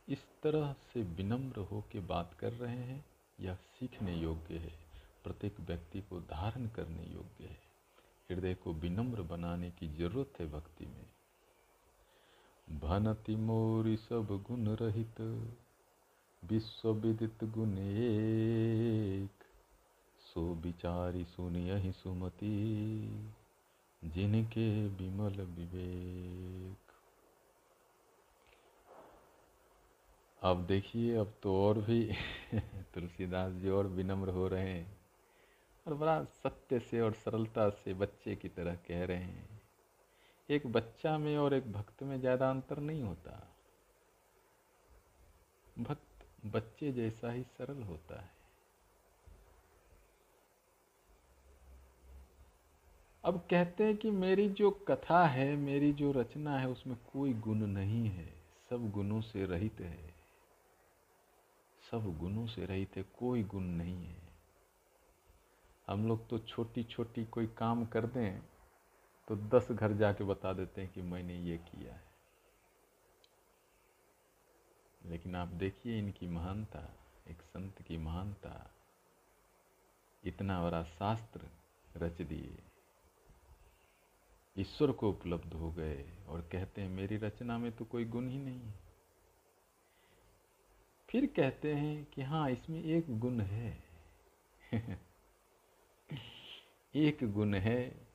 इस 0.09 0.25
तरह 0.43 0.73
से 0.73 1.03
विनम्र 1.03 1.61
हो 1.61 1.85
के 1.93 2.01
बात 2.01 2.35
कर 2.35 2.53
रहे 2.53 2.77
हैं। 2.77 3.05
यह 3.41 3.55
सीखने 3.55 4.15
योग्य 4.15 4.59
है। 4.59 4.79
प्रत्येक 5.25 5.61
व्यक्ति 5.61 6.01
को 6.01 6.21
धारण 6.21 6.67
करने 6.67 7.03
योग्य 7.03 7.45
है। 7.45 7.61
हृदय 8.31 8.55
को 8.55 8.73
विनम्र 8.73 9.23
बनाने 9.23 9.71
की 9.71 9.89
ज़रूरत 9.89 10.41
है 10.41 10.51
भक्ति 10.51 10.87
में। 10.87 11.07
भनति 12.73 13.37
मोरी 13.37 13.97
सब 13.97 14.45
गुण 14.49 14.67
रहित, 14.67 15.21
विश्व 16.45 16.93
विदित 16.93 17.45
गुण 17.45 17.79
एक। 17.79 19.45
सो 20.21 20.55
विचारी 20.55 21.25
सुनियहि 21.25 21.93
सुमति, 21.93 23.07
जिनके 24.05 24.89
विमल 24.89 25.33
विवेक। 25.33 26.93
अब 30.43 30.67
देखिए, 30.67 31.15
अब 31.15 31.35
तो 31.43 31.57
और 31.57 31.79
भी 31.79 32.13
तुलसीदास 32.95 33.53
जी 33.53 33.69
और 33.69 33.87
विनम्र 33.87 34.29
हो 34.29 34.49
रहे 34.49 34.71
हैं 34.71 35.01
और 35.87 35.95
बड़ा 35.95 36.25
सत्य 36.25 36.81
से 36.81 37.01
और 37.01 37.13
सरलता 37.13 37.71
से 37.71 37.95
बच्चे 37.95 38.37
की 38.37 38.49
तरह 38.49 38.75
कह 38.75 39.05
रहे 39.05 39.23
हैं। 39.23 39.50
एक 40.51 40.67
बच्चा 40.67 41.19
में 41.19 41.39
और 41.39 41.55
एक 41.55 41.73
भक्त 41.73 42.03
में 42.03 42.21
ज़्यादा 42.21 42.51
अंतर 42.51 42.79
नहीं 42.79 43.03
होता। 43.03 43.57
भक्त 45.79 46.47
बच्चे 46.47 46.93
जैसा 46.93 47.33
ही 47.33 47.43
सरल 47.43 47.83
होता 47.83 48.21
है। 48.21 48.31
अब 53.25 53.47
कहते 53.51 53.85
हैं 53.85 53.97
कि 53.97 54.11
मेरी 54.11 54.49
जो 54.49 54.71
कथा 54.71 55.27
है, 55.27 55.57
मेरी 55.57 55.93
जो 55.93 56.13
रचना 56.13 56.59
है, 56.59 56.69
उसमें 56.69 56.97
कोई 57.13 57.35
गुण 57.35 57.57
नहीं 57.57 58.09
है। 58.09 58.35
सब 58.71 58.91
गुणों 58.91 59.21
से 59.21 59.45
रहित 59.45 59.81
है। 59.81 60.15
सब 61.91 62.19
गुणों 62.19 62.47
से 62.47 62.67
रहित 62.67 62.97
है, 62.97 63.03
कोई 63.03 63.43
गुण 63.43 63.63
नहीं 63.63 64.07
है। 64.07 64.23
हम 65.87 66.09
लोग 66.09 66.29
तो 66.29 66.39
छोटी 66.39 66.85
छोटी 66.85 67.25
कोई 67.25 67.47
काम 67.47 67.87
कर 67.87 68.07
दें 68.07 68.50
तो 69.31 69.37
दस 69.37 69.73
घर 69.73 69.93
जाके 69.93 70.25
बता 70.25 70.53
देते 70.53 70.81
हैं 70.81 70.93
कि 70.93 71.03
मैंने 71.03 71.37
ये 71.37 71.59
किया 71.59 71.95
है। 71.95 72.05
लेकिन 75.05 75.37
आप 75.37 75.49
देखिए 75.49 75.99
इनकी 75.99 76.27
महानता, 76.27 76.95
एक 77.29 77.43
संत 77.43 77.83
की 77.83 77.97
महानता, 77.97 78.75
इतना 80.25 80.63
बड़ा 80.63 80.85
शास्त्र 80.85 81.41
रच 81.97 82.23
दिए। 82.23 82.63
ईश्वर 84.59 84.93
को 84.93 85.11
उपलब्ध 85.11 85.53
हो 85.53 85.73
गए 85.73 86.19
और 86.29 86.41
कहते 86.41 86.83
हैं, 86.83 86.89
मेरी 86.89 87.17
रचना 87.17 87.59
में 87.59 87.73
तो 87.73 87.85
कोई 87.85 88.05
गुण 88.05 88.29
ही 88.29 88.39
नहीं 88.39 88.61
है। 88.61 88.75
फिर 91.09 91.27
कहते 91.27 91.75
हैं 91.75 92.05
कि 92.05 92.23
हाँ 92.23 92.51
इसमें 92.51 92.85
एक 92.85 93.19
गुण 93.19 93.41
है। 93.41 93.85
एक 96.95 97.19
गुण 97.23 97.55
है 97.55 98.10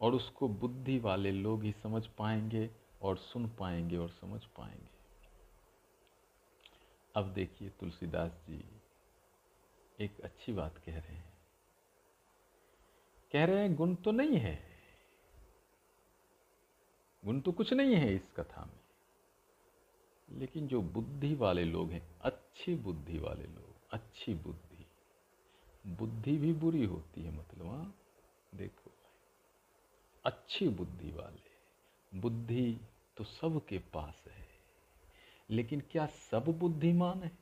और 0.00 0.14
उसको 0.14 0.48
बुद्धि 0.48 0.98
वाले 0.98 1.32
लोग 1.32 1.62
ही 1.62 1.72
समझ 1.72 2.06
पाएँगे 2.06 2.70
और 3.02 3.16
सुन 3.16 3.48
पाएँगे 3.48 3.96
और 3.96 4.08
समझ 4.08 4.44
पाएँगे। 4.44 4.98
अब 7.16 7.32
देखिए 7.32 7.68
तुलसीदास 7.68 8.30
जी, 8.48 8.64
एक 10.00 10.20
अच्छी 10.20 10.52
बात 10.52 10.78
कह 10.78 10.98
रहे 10.98 11.16
हैं। 11.16 11.38
कह 13.32 13.44
रहे 13.44 13.62
हैं, 13.62 13.76
गुण 13.76 13.94
तो 13.94 14.12
नहीं 14.12 14.36
है। 14.36 14.64
गुण 17.24 17.40
तो 17.40 17.52
कुछ 17.52 17.72
नहीं 17.72 17.94
है 17.94 18.14
इस 18.14 18.32
कथा 18.36 18.64
में। 18.64 18.78
लेकिन 20.38 20.68
जो 20.68 20.82
बुद्धि 20.82 21.34
वाले 21.34 21.64
लोग 21.64 21.90
हैं, 21.90 22.08
अच्छी 22.20 22.74
बुद्धि 22.74 23.18
वाले 23.18 23.44
लोग, 23.44 23.74
अच्छी 23.90 24.34
बुद्धि। 24.34 24.86
बुद्धि 25.86 26.38
भी 26.38 26.52
बुरी 26.52 26.84
होती 26.84 27.22
है 27.22 27.30
मतलब 27.30 27.66
हाँ 27.66 27.94
देखो 28.54 28.87
अच्छी 30.24 30.68
बुद्धि 30.68 31.10
वाले। 31.10 31.48
बुद्धि 32.20 32.80
तो 33.16 33.24
सबके 33.24 33.78
पास 33.78 34.24
है। 34.28 34.46
लेकिन 35.50 35.80
क्या 35.80 36.06
सब 36.06 36.44
बुद्धिमान 36.44 37.22
है? 37.22 37.38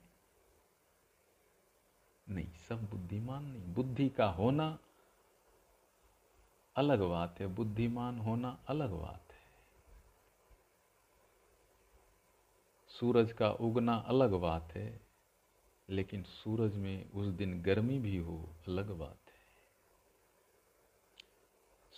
नहीं, 2.28 2.48
सब 2.68 2.90
बुद्धिमान 2.90 3.44
नहीं। 3.44 3.74
बुद्धि 3.74 4.08
का 4.08 4.30
होना 4.30 4.78
अलग 6.76 7.00
बात 7.00 7.40
है। 7.40 7.46
बुद्धिमान 7.46 8.18
होना 8.18 8.58
अलग 8.68 8.90
बात 8.90 9.32
है। 9.32 9.36
सूरज 12.88 13.32
का 13.32 13.50
उगना 13.50 13.94
अलग 13.94 14.32
बात 14.32 14.72
है, 14.72 15.00
लेकिन 15.90 16.22
सूरज 16.22 16.76
में 16.76 17.10
उस 17.10 17.26
दिन 17.26 17.62
गर्मी 17.62 17.98
भी 17.98 18.16
हो, 18.16 18.48
अलग 18.68 18.90
बात 18.90 19.25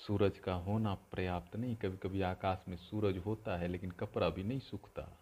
सूरज 0.08 0.38
का 0.38 0.54
होना 0.54 0.94
पर्याप्त 0.94 1.56
नहीं। 1.56 1.76
कभी 1.76 1.96
कभी 1.96 2.22
आकाश 2.22 2.58
में 2.68 2.76
सूरज 2.76 3.18
होता 3.18 3.56
है, 3.56 3.68
लेकिन 3.68 3.90
कपड़ा 3.90 4.28
भी 4.28 4.42
नहीं 4.42 4.60
सूखता। 4.60 5.18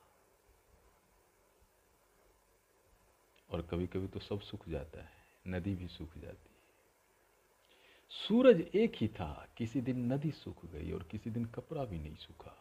और 3.51 3.62
कभी 3.62 3.87
कभी 3.87 4.09
तो 4.09 4.20
सब 4.20 4.40
सूख 4.40 4.68
जाता 4.68 5.01
है, 5.01 5.11
नदी 5.46 5.75
भी 5.75 5.88
सूख 5.88 6.18
जाती 6.18 6.51
है। 6.51 6.57
सूरज 8.11 8.61
एक 8.61 8.92
ही 8.96 9.09
था, 9.09 9.49
किसी 9.57 9.81
दिन 9.81 10.12
नदी 10.12 10.31
सूख 10.31 10.66
गई 10.66 10.92
और 10.92 11.03
किसी 11.03 11.31
दिन 11.31 11.44
कपड़ा 11.44 11.85
भी 11.85 11.99
नहीं 11.99 12.16
सूखा। 12.16 12.57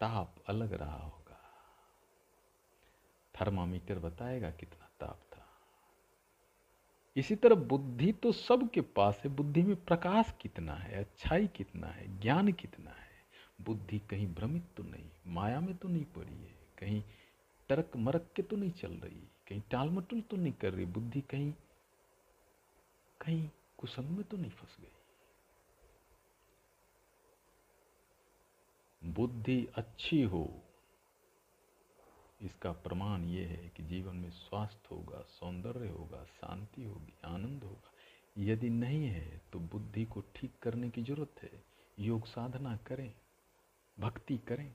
ताप 0.00 0.34
अलग 0.48 0.72
रहा 0.72 0.98
होगा। 0.98 1.40
थर्मामीटर 3.40 3.98
बताएगा 3.98 4.50
कितना 4.50 4.79
इसी 7.16 7.36
तरह 7.36 7.54
बुद्धि 7.54 8.12
तो 8.12 8.32
सबके 8.32 8.80
पास 8.80 9.20
है। 9.24 9.30
बुद्धि 9.30 9.62
में 9.62 9.76
प्रकाश 9.84 10.32
कितना 10.40 10.74
है, 10.74 10.98
अच्छाई 10.98 11.46
कितना 11.46 11.86
है, 11.86 12.20
ज्ञान 12.20 12.52
कितना 12.52 12.90
है? 12.90 13.08
बुद्धि 13.60 13.98
कहीं 14.10 14.26
भ्रमित 14.34 14.64
तो 14.76 14.82
नहीं, 14.82 15.10
माया 15.26 15.60
में 15.60 15.76
तो 15.76 15.88
नहीं 15.88 16.04
पड़ी 16.04 16.32
है। 16.32 16.54
कहीं 16.78 17.02
टरक 17.68 17.96
मरक 17.96 18.30
के 18.36 18.42
तो 18.42 18.56
नहीं 18.56 18.70
चल 18.70 18.92
रही, 18.92 19.20
कहीं 19.48 19.62
टाल 19.70 19.90
मटुल 19.90 20.20
तो 20.20 20.36
नहीं 20.36 20.52
कर 20.52 20.72
रही। 20.72 20.84
बुद्धि 20.86 21.20
कहीं 21.20 21.52
कहीं 23.20 23.48
कुसंग 23.78 24.08
में 24.08 24.24
तो 24.24 24.36
नहीं 24.36 24.50
फंस 24.50 24.76
गई। 24.80 24.92
बुद्धि 29.02 29.66
अच्छी 29.74 30.22
हो 30.22 30.44
इसका 32.40 32.72
प्रमाण 32.72 33.24
ये 33.24 33.44
है 33.44 33.68
कि 33.68 33.82
जीवन 33.82 34.16
में 34.16 34.30
स्वास्थ्य 34.30 34.94
होगा, 34.94 35.20
सौंदर्य 35.30 35.88
होगा, 35.88 36.24
शांति 36.32 36.84
होगी, 36.84 37.12
आनंद 37.24 37.64
होगा। 37.64 37.90
यदि 38.38 38.70
नहीं 38.70 39.06
है 39.06 39.40
तो 39.52 39.58
बुद्धि 39.60 40.04
को 40.04 40.20
ठीक 40.34 40.52
करने 40.62 40.90
की 40.90 41.02
ज़रूरत 41.02 41.42
है। 41.42 41.62
योग 41.98 42.26
साधना 42.26 42.76
करें, 42.86 43.12
भक्ति 43.98 44.36
करें। 44.38 44.72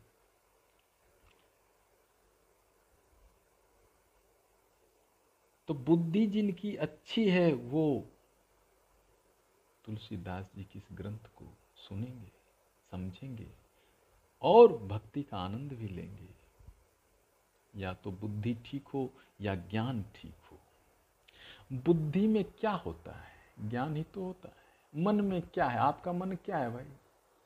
तो 5.68 5.74
बुद्धि 5.74 6.26
जिनकी 6.28 6.76
अच्छी 6.76 7.30
है, 7.30 7.52
वो 7.54 8.08
तुलसीदास 9.86 10.50
जी 10.56 10.64
की 10.64 10.80
इस 10.80 10.88
ग्रंथ 10.92 11.28
को 11.36 11.46
सुनेंगे, 11.78 12.32
समझेंगे 12.92 13.52
और 14.42 14.78
भक्ति 14.78 15.24
का 15.24 15.38
आनंद 15.38 15.74
भी 15.74 15.88
लेंगे। 15.88 16.35
या 17.78 17.94
तो 17.94 18.12
बुद्धि 18.12 18.58
ठीक 18.66 18.88
हो 18.88 19.14
या 19.42 19.56
ज्ञान 19.56 20.06
ठीक 20.16 20.36
हो। 20.52 20.60
बुद्धि 21.74 22.28
में 22.28 22.44
क्या 22.44 22.72
होता 22.72 23.12
है? 23.12 23.70
ज्ञान 23.70 23.96
ही 23.96 24.04
तो 24.04 24.24
होता 24.24 24.50
है। 24.50 25.04
मन 25.04 25.22
में 25.22 25.42
क्या 25.42 25.66
है? 25.66 25.80
आपका 25.80 26.14
मन 26.14 26.32
क्या 26.32 26.58
है 26.58 26.74
भाई? 26.74 26.86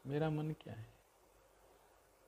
मेरा 0.08 0.30
मन 0.30 0.56
क्या 0.62 0.74
है? 0.74 0.88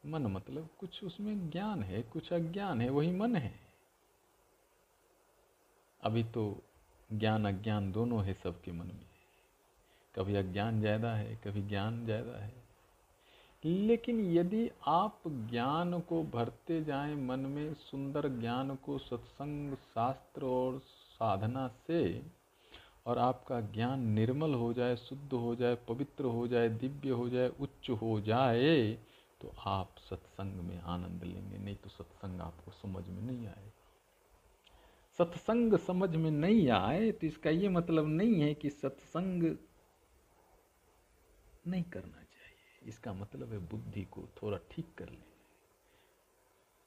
मन 0.05 0.21
मतलब 0.21 0.69
कुछ 0.79 1.03
उसमें 1.03 1.49
ज्ञान 1.49 1.83
है, 1.83 2.01
कुछ 2.01 2.33
अज्ञान 2.33 2.81
है, 2.81 2.89
वही 2.89 3.11
मन 3.11 3.35
है। 3.35 3.59
अभी 6.03 6.23
तो 6.23 6.63
ज्ञान 7.13 7.45
अज्ञान 7.45 7.91
दोनों 7.91 8.25
है 8.25 8.33
सबके 8.33 8.71
मन 8.71 8.85
में। 8.85 9.05
कभी 10.15 10.35
अज्ञान 10.35 10.79
ज़्यादा 10.79 11.13
है, 11.15 11.35
कभी 11.35 11.61
ज्ञान 11.61 12.05
ज़्यादा 12.05 12.43
है। 12.43 12.60
लेकिन 13.65 14.19
यदि 14.33 14.69
आप 14.87 15.21
ज्ञान 15.27 15.99
को 15.99 16.23
भरते 16.23 16.83
जाएँ 16.83 17.15
मन 17.15 17.39
में 17.39 17.73
सुंदर 17.73 18.27
ज्ञान 18.29 18.75
को 18.75 18.97
सत्संग, 18.97 19.75
शास्त्र 19.75 20.45
और 20.45 20.79
साधना 20.79 21.67
से, 21.67 22.21
और 23.05 23.17
आपका 23.17 23.61
ज्ञान 23.61 24.07
निर्मल 24.07 24.53
हो 24.53 24.73
जाए, 24.73 24.95
शुद्ध 24.95 25.33
हो 25.33 25.55
जाए, 25.55 25.75
पवित्र 25.75 26.25
हो 26.25 26.47
जाए, 26.47 26.69
दिव्य 26.69 27.09
हो 27.09 27.29
जाए, 27.29 27.51
उच्च 27.59 27.89
हो 27.89 28.19
जाए 28.21 28.91
तो 29.41 29.51
आप 29.65 29.95
सत्संग 30.09 30.53
में 30.53 30.79
आनंद 30.79 31.23
लेंगे। 31.23 31.57
नहीं 31.57 31.75
तो 31.75 31.89
सत्संग 31.89 32.41
आपको 32.41 32.71
समझ 32.71 33.07
में 33.07 33.21
नहीं 33.21 33.47
आए। 33.47 33.71
सत्संग 35.17 35.77
समझ 35.77 36.15
में 36.15 36.31
नहीं 36.31 36.69
आए 36.69 37.11
तो 37.11 37.27
इसका 37.27 37.49
ये 37.49 37.69
मतलब 37.69 38.07
नहीं 38.07 38.41
है 38.41 38.53
कि 38.53 38.69
सत्संग 38.69 39.57
नहीं 41.67 41.83
करना 41.83 42.20
इसका 42.81 43.13
मतलब 43.13 43.51
है 43.53 43.57
बुद्धि 43.69 44.03
को 44.03 44.27
थोड़ा 44.41 44.57
ठीक 44.71 44.93
कर 44.97 45.09
लें, 45.09 45.23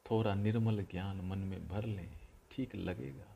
थोड़ा 0.07 0.35
निर्मल 0.35 0.83
ज्ञान 0.83 1.21
मन 1.21 1.39
में 1.39 1.67
भर 1.69 1.85
लें, 1.85 2.11
ठीक 2.51 2.75
लगेगा। 2.75 3.27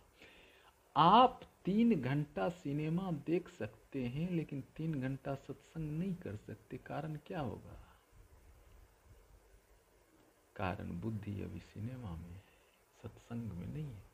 आप 0.96 1.40
तीन 1.64 2.00
घंटा 2.00 2.48
सिनेमा 2.48 3.10
देख 3.26 3.48
सकते 3.48 4.04
हैं, 4.04 4.30
लेकिन 4.30 4.60
तीन 4.76 5.00
घंटा 5.00 5.34
सत्संग 5.34 5.98
नहीं 5.98 6.14
कर 6.14 6.36
सकते। 6.36 6.76
कारण 6.76 7.16
क्या 7.26 7.40
होगा? 7.40 7.78
कारण 10.56 11.00
बुद्धि 11.00 11.40
अभी 11.42 11.60
सिनेमा 11.60 12.10
में 12.10 12.30
है 12.30 12.42
सत्संग 13.02 13.52
में 13.52 13.66
नहीं 13.66 13.86
है। 13.86 14.07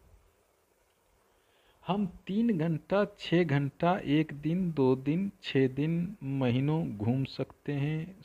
हम 1.86 2.06
तीन 2.26 2.58
घंटा 2.58 3.06
छः 3.18 3.44
घंटा, 3.44 3.98
एक 3.98 4.32
दिन, 4.32 4.72
दो 4.72 4.96
दिन 4.96 5.32
छः 5.42 5.68
दिन 5.68 6.16
महीनों 6.22 6.96
घूम 6.96 7.24
सकते 7.24 7.72
हैं, 7.72 8.22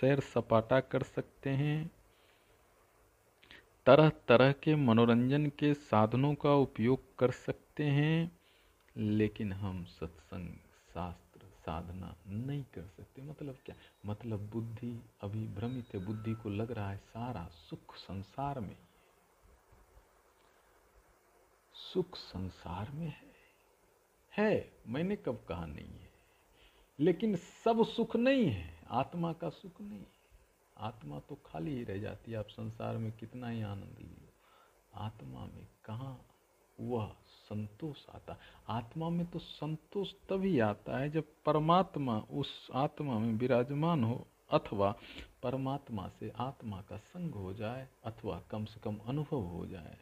सैर 0.00 0.20
सपाटा 0.20 0.80
कर 0.80 1.02
सकते 1.02 1.50
हैं। 1.50 1.90
तरह 3.86 4.08
तरह 4.08 4.52
के 4.52 4.74
मनोरंजन 4.74 5.46
के 5.46 5.74
साधनों 5.74 6.34
का 6.34 6.54
उपयोग 6.54 7.16
कर 7.18 7.30
सकते 7.30 7.84
हैं, 7.84 8.32
लेकिन 8.96 9.52
हम 9.52 9.84
सत्संग, 9.84 10.48
शास्त्र, 10.94 11.40
साधना 11.40 12.16
नहीं 12.28 12.62
कर 12.62 12.82
सकते। 12.82 13.22
मतलब 13.22 13.56
क्या? 13.66 13.76
मतलब 14.06 14.50
बुद्धि 14.52 15.02
अभी 15.20 15.46
भ्रमित 15.46 15.94
है, 15.94 16.06
बुद्धि 16.06 16.32
को 16.32 16.48
लग 16.48 16.72
रहा 16.72 16.90
है 16.90 16.96
सारा 16.96 17.44
सुख 17.44 17.96
संसार 17.96 18.60
में। 18.60 18.76
सुख 21.92 22.16
संसार 22.16 22.90
में 22.90 23.06
है। 23.06 23.26
है, 24.36 24.72
मैंने 24.86 25.16
कब 25.16 25.44
कहा 25.48 25.66
नहीं 25.66 25.98
है। 25.98 26.12
लेकिन 27.00 27.36
सब 27.36 27.84
सुख 27.84 28.16
नहीं 28.16 28.46
है, 28.46 28.84
आत्मा 28.90 29.32
का 29.32 29.48
सुख 29.48 29.80
नहीं 29.80 29.98
है। 29.98 30.12
आत्मा 30.78 31.18
तो 31.18 31.34
खाली 31.46 31.70
ही 31.70 31.84
रह 31.84 31.98
जाती 31.98 32.32
है, 32.32 32.38
आप 32.38 32.48
संसार 32.48 32.96
में 32.96 33.12
कितना 33.12 33.48
ही 33.48 33.62
आनंद 33.62 33.96
लियो 33.98 34.32
आत्मा 34.94 35.40
में 35.40 35.68
कहाँ 35.84 36.26
वह 36.80 37.16
संतोष 37.28 38.08
आता 38.10 38.38
आत्मा 38.68 39.08
में 39.08 39.26
तो 39.26 39.38
संतोष 39.38 40.12
तभी 40.28 40.60
आता 40.60 40.98
है 40.98 41.10
जब 41.10 41.24
परमात्मा 41.44 42.18
उस 42.18 42.68
आत्मा 42.74 43.18
में 43.18 43.32
विराजमान 43.32 44.04
हो, 44.04 44.26
अथवा 44.50 44.96
परमात्मा 45.42 46.08
से 46.08 46.32
आत्मा 46.38 46.82
का 46.82 46.96
संग 46.96 47.34
हो 47.34 47.54
जाए, 47.54 47.88
अथवा 48.04 48.40
कम 48.50 48.64
से 48.64 48.80
कम 48.80 48.96
अनुभव 48.96 49.40
हो 49.40 49.66
जाए। 49.66 49.98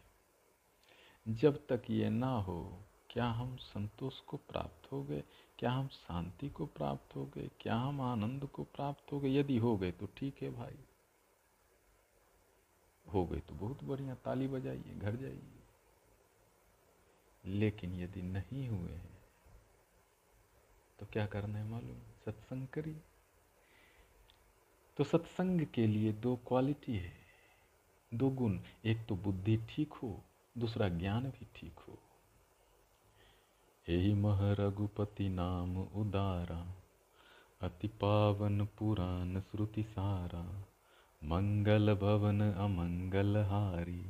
जब 1.26 1.66
तक 1.66 1.82
ये 1.90 2.08
ना 2.10 2.30
हो, 2.38 2.78
क्या 3.10 3.26
हम 3.26 3.56
संतोष 3.56 4.18
को 4.20 4.36
प्राप्त 4.36 4.90
हो 4.92 5.02
गए? 5.02 5.22
क्या 5.58 5.70
हम 5.70 5.88
शांति 5.88 6.48
को 6.48 6.66
प्राप्त 6.66 7.14
हो 7.16 7.24
गए? 7.26 7.50
क्या 7.60 7.76
हम 7.76 8.00
आनंद 8.00 8.46
को 8.46 8.64
प्राप्त 8.64 9.12
हो 9.12 9.20
गए? 9.20 9.30
यदि 9.30 9.56
हो 9.58 9.76
गए 9.76 9.92
तो 9.92 10.06
ठीक 10.16 10.42
है 10.42 10.50
भाई। 10.50 10.78
हो 13.06 13.24
गए 13.26 13.40
तो 13.40 13.54
बहुत 13.54 13.84
बढ़िया, 13.84 14.14
ताली 14.14 14.48
बजाइए, 14.48 14.94
घर 14.94 15.16
जाइए। 15.16 15.42
लेकिन 17.44 17.94
यदि 17.94 18.22
नहीं 18.22 18.68
हुए 18.68 18.92
हैं 18.92 19.18
तो 20.98 21.06
क्या 21.06 21.26
करना 21.26 21.58
है 21.58 21.64
मालूम? 21.64 21.98
सत्संग 22.24 22.66
करिए। 22.66 23.00
तो 24.96 25.04
सत्संग 25.04 25.66
के 25.66 25.86
लिए 25.86 26.12
दो 26.12 26.36
क्वालिटी 26.48 26.96
है, 26.96 27.12
दो 28.14 28.30
गुण। 28.30 28.58
एक 28.84 29.06
तो 29.06 29.16
बुद्धि 29.16 29.56
ठीक 29.70 29.92
हो 29.92 30.20
दूसरा 30.58 30.88
ज्ञान 30.88 31.24
भी 31.24 31.46
ठीक 31.56 31.78
हो। 31.78 31.98
यही 33.88 34.14
मह 34.14 34.52
रघुपति 34.52 35.28
नाम 35.28 35.78
उदारा, 35.78 36.74
अति 37.60 37.88
पावन 37.88 38.66
पुराण 38.66 39.40
श्रुति 39.40 39.82
सारा, 39.82 40.64
मंगल 41.24 41.94
भवन 41.94 42.40
अमंगल 42.52 43.36
हारी, 43.36 44.06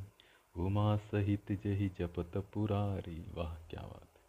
उमा 0.56 0.96
सहित 0.96 1.52
जही 1.52 1.88
जपत 1.88 2.36
पुरारी। 2.36 3.26
वाह, 3.34 3.54
क्या 3.54 3.82
बात 3.82 4.08
है। 4.16 4.24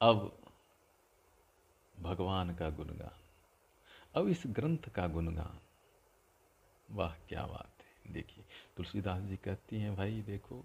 अब 0.00 0.38
भगवान 2.00 2.54
का 2.54 2.70
गुणगान 2.70 3.22
अब 4.14 4.28
इस 4.28 4.42
ग्रंथ 4.46 4.88
का 4.94 5.06
गुणगान 5.06 5.58
वाह, 6.90 7.14
क्या 7.14 7.46
बात 7.46 7.75
देखिए, 8.10 8.44
तुलसीदास 8.76 9.22
जी 9.22 9.36
कहती 9.36 9.76
हैं, 9.76 9.96
भाई 9.96 10.22
देखो, 10.22 10.64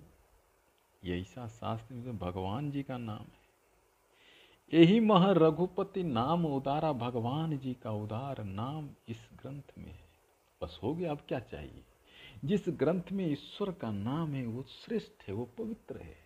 ये 1.03 1.21
ऐसा 1.21 1.47
शास्त्र 1.47 1.95
में 1.95 2.17
भगवान 2.17 2.71
जी 2.71 2.83
का 2.83 2.97
नाम 2.97 3.21
है। 3.21 3.41
यही 4.73 4.99
मह 4.99 5.31
रघुपति 5.31 6.03
नाम 6.03 6.45
उदारा 6.45 6.93
भगवान 6.93 7.57
जी 7.57 7.73
का 7.73 7.91
उदार 7.91 8.43
नाम 8.43 8.89
इस 9.07 9.29
ग्रंथ 9.35 9.77
में 9.77 9.91
है। 9.91 10.09
बस 10.61 10.79
हो 10.83 10.95
गया, 10.95 11.11
अब 11.11 11.21
क्या 11.27 11.39
चाहिए? 11.39 11.83
जिस 12.45 12.61
ग्रंथ 12.67 13.01
में 13.11 13.31
ईश्वर 13.31 13.71
का 13.71 13.91
नाम 13.91 14.33
है, 14.33 14.45
वो 14.45 14.63
श्रेष्ठ 14.63 15.27
है, 15.27 15.33
वो 15.33 15.45
पवित्र 15.45 15.97
है। 15.97 16.17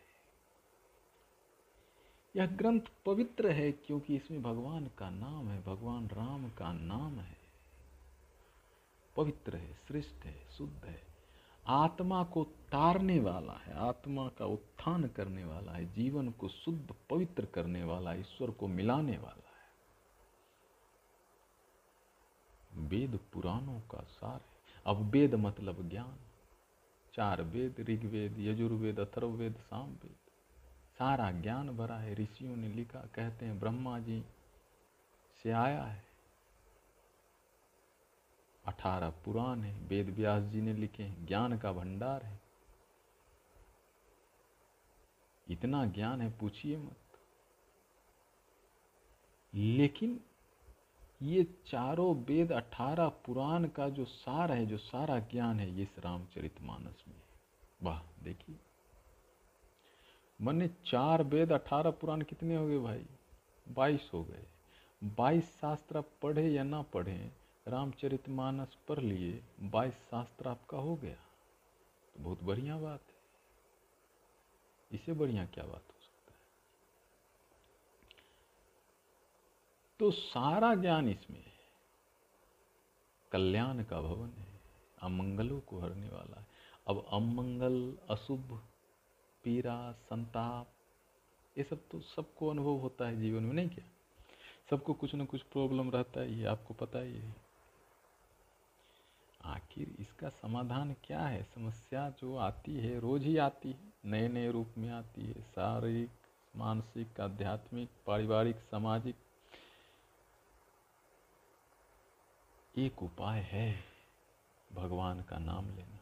यह 2.35 2.45
ग्रंथ 2.45 2.81
पवित्र 3.05 3.51
है 3.51 3.71
क्योंकि 3.71 4.15
इसमें 4.15 4.41
भगवान 4.41 4.91
का 4.97 5.09
नाम 5.09 5.47
है, 5.47 5.61
भगवान 5.61 6.07
राम 6.07 6.49
का 6.49 6.73
नाम 6.73 7.19
है। 7.19 7.37
पवित्र 9.17 9.55
है, 9.55 9.73
श्रेष्ठ 9.87 10.25
है, 10.25 10.45
शुद्ध 10.51 10.85
है। 10.85 11.04
आत्मा 11.67 12.23
को 12.23 12.43
तारने 12.43 13.19
वाला 13.19 13.53
है, 13.53 13.73
आत्मा 13.73 14.29
का 14.29 14.45
उत्थान 14.45 15.07
करने 15.07 15.45
वाला 15.45 15.71
है, 15.71 15.93
जीवन 15.93 16.29
को 16.29 16.47
शुद्ध, 16.47 16.95
पवित्र 17.09 17.45
करने 17.45 17.83
वाला 17.83 18.13
ईश्वर 18.13 18.51
को 18.51 18.67
मिलाने 18.67 19.17
वाला 19.17 19.29
है। 19.29 19.55
वेद 22.73 23.19
पुराणों 23.33 23.79
का 23.79 24.01
सार 24.01 24.41
है। 24.41 24.55
अब 24.85 24.95
वेद 24.95 25.35
मतलब 25.35 25.89
ज्ञान। 25.89 26.17
चार 27.13 27.41
वेद, 27.41 27.75
ऋग्वेद, 27.79 28.39
यजुर्वेद, 28.39 28.99
अथर्ववेद, 28.99 29.53
सामवेद। 29.53 30.15
सारा 30.99 31.31
ज्ञान 31.31 31.77
भरा 31.77 31.97
है। 31.97 32.13
ऋषियों 32.13 32.55
ने 32.55 32.67
लिखा, 32.67 32.99
कहते 32.99 33.45
हैं, 33.45 33.59
ब्रह्मा 33.59 33.99
जी, 33.99 34.25
से 35.43 35.51
आया 35.51 35.83
है। 35.83 36.04
अठारह 38.67 39.09
पुराण 39.09 39.59
है, 39.59 39.87
वेद 39.87 40.09
व्यास 40.09 40.43
जी 40.43 40.61
ने 40.61 40.73
लिखे 40.73 41.03
हैं, 41.03 41.25
ज्ञान 41.25 41.57
का 41.57 41.71
भंडार 41.71 42.23
है। 42.23 42.39
इतना 45.49 45.85
ज्ञान 45.85 46.21
है, 46.21 46.37
पूछिए 46.39 46.77
मत। 46.77 46.95
लेकिन 49.55 50.19
ये 51.21 51.43
चारों 51.43 52.15
वेद 52.15 52.51
अठारह 52.51 53.07
पुराण 53.07 53.67
का 53.67 53.89
जो 53.89 54.05
सार 54.05 54.51
है, 54.51 54.65
जो 54.65 54.77
सारा 54.77 55.19
ज्ञान 55.19 55.59
है, 55.59 55.75
ये 55.75 55.83
इस 55.83 55.99
रामचरित 55.99 56.61
मानस 56.61 57.03
में 57.07 57.21
वाह, 57.83 58.23
देखिए। 58.23 58.55
मैंने 60.41 60.67
चार 60.67 61.23
वेद 61.23 61.51
अठारह 61.51 61.91
पुराण 61.91 62.21
कितने 62.21 62.55
हो 62.55 62.67
गए 62.67 62.79
भाई? 62.79 63.05
बाईस 63.69 64.11
हो 64.13 64.23
गए। 64.23 64.43
बाईस 65.03 65.43
शास्त्र 65.43 66.01
पढ़े 66.01 66.49
या 66.51 66.63
ना 66.63 66.81
पढ़े 66.81 67.31
रामचरित 67.67 68.29
मानस 68.29 68.77
पढ़ 68.87 68.99
लिए 68.99 69.43
बाईस 69.59 69.93
शास्त्र 69.93 70.47
आपका 70.47 70.77
हो 70.77 70.95
गया। 70.95 71.15
तो 71.15 72.23
बहुत 72.23 72.43
बढ़िया 72.43 72.77
बात 72.77 73.01
है। 73.01 73.15
इससे 74.91 75.13
बढ़िया 75.13 75.45
क्या 75.45 75.63
बात 75.63 75.73
हो 75.73 76.01
सकता 76.01 76.31
है? 76.31 76.39
तो 79.99 80.11
सारा 80.11 80.75
ज्ञान 80.75 81.09
इसमें 81.09 81.43
कल्याण 83.31 83.83
का 83.83 84.01
भवन 84.01 84.29
है। 84.29 84.47
अमंगलों 85.01 85.59
को 85.59 85.79
हरने 85.79 86.09
वाला 86.09 86.39
है। 86.39 86.47
अब 86.87 87.05
अमंगल, 87.11 87.97
अशुभ 88.09 88.67
पीड़ा 89.43 89.91
संताप, 89.91 90.67
ये 91.57 91.63
सब 91.63 91.87
तो 91.91 92.01
सबको 92.01 92.49
अनुभव 92.49 92.73
होता 92.73 93.07
है 93.07 93.21
जीवन 93.21 93.43
में, 93.43 93.53
नहीं 93.53 93.69
क्या? 93.69 93.85
सबको 94.69 94.93
कुछ 94.93 95.15
ना 95.15 95.25
कुछ 95.25 95.41
प्रॉब्लम 95.41 95.91
रहता 95.91 96.19
है 96.19 96.33
ये 96.33 96.45
आपको 96.45 96.73
पता 96.73 96.99
ही 96.99 97.17
है। 97.17 97.44
आखिर 99.45 99.95
इसका 99.99 100.29
समाधान 100.29 100.95
क्या 101.03 101.21
है? 101.21 101.43
समस्या 101.43 102.09
जो 102.09 102.35
आती 102.35 102.77
है, 102.77 102.99
रोज 102.99 103.23
ही 103.23 103.37
आती 103.37 103.71
है। 103.71 103.93
नए 104.05 104.27
नए 104.27 104.51
रूप 104.51 104.73
में 104.77 104.89
आती 104.89 105.25
है। 105.25 105.33
शारीरिक, 105.33 106.09
मानसिक, 106.55 107.19
आध्यात्मिक, 107.19 107.89
पारिवारिक, 108.07 108.55
सामाजिक। 108.61 109.15
एक 112.77 113.03
उपाय 113.03 113.39
है 113.41 113.83
भगवान 114.73 115.21
का 115.21 115.37
नाम 115.37 115.69
लेना। 115.69 115.99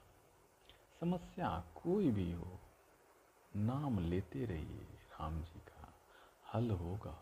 समस्या 1.00 1.50
कोई 1.76 2.12
भी 2.12 2.32
हो, 2.32 2.60
नाम 3.56 4.00
लेते 4.00 4.46
रहिए 4.46 4.84
राम 5.12 5.42
जी 5.42 5.60
का। 5.60 5.94
हल 6.54 6.70
होगा, 6.72 7.18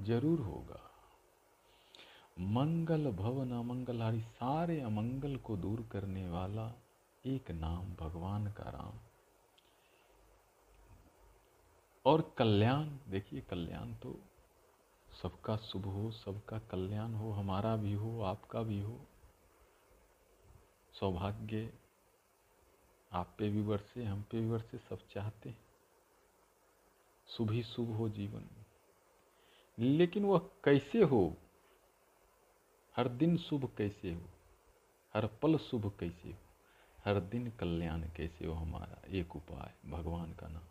ज़रूर 0.00 0.40
होगा। 0.40 0.93
मंगल 2.38 3.10
भवन 3.10 3.52
अमंगलहारी 3.52 4.20
सारे 4.20 4.80
अमंगल 4.80 5.36
को 5.36 5.56
दूर 5.56 5.88
करने 5.92 6.28
वाला 6.28 6.72
एक 7.26 7.50
नाम 7.50 7.94
भगवान 7.94 8.52
का 8.52 8.70
राम। 8.70 8.92
और 12.06 12.34
कल्याण, 12.38 12.96
देखिए 13.08 13.40
कल्याण 13.40 13.94
तो 13.94 14.20
सबका 15.22 15.56
शुभ 15.56 15.84
हो, 15.84 16.10
सबका 16.10 16.58
कल्याण 16.58 17.14
हो, 17.14 17.30
हमारा 17.30 17.76
भी 17.76 17.92
हो, 17.92 18.22
आपका 18.22 18.62
भी 18.62 18.80
हो। 18.80 19.00
सौभाग्य 21.00 21.72
आप 23.12 23.34
पे 23.38 23.50
भी 23.50 23.62
वर्षे 23.62 24.04
हम 24.04 24.22
पे 24.22 24.40
भी 24.40 24.46
वर्षे 24.46 24.78
सब 24.78 24.98
चाहते 25.10 25.48
हैं। 25.48 25.58
शुभ 27.28 27.50
ही 27.50 27.62
शुभ 27.62 27.96
हो 27.96 28.08
जीवन। 28.08 28.40
में 28.40 28.66
लेकिन 29.78 30.24
वह 30.24 30.38
कैसे 30.38 31.02
हो? 31.02 31.36
हर 32.96 33.08
दिन 33.08 33.36
शुभ 33.36 33.74
कैसे 33.78 34.12
हो? 34.12 34.22
हर 35.14 35.26
पल 35.26 35.58
शुभ 35.58 35.92
कैसे 36.00 36.28
हो? 36.28 36.38
हर 37.04 37.20
दिन 37.20 37.50
कल्याण 37.50 38.02
कैसे 38.02 38.46
हो 38.46 38.52
हमारा? 38.52 39.02
एक 39.08 39.36
उपाय, 39.36 39.90
भगवान 39.90 40.32
का 40.32 40.48
नाम। 40.48 40.62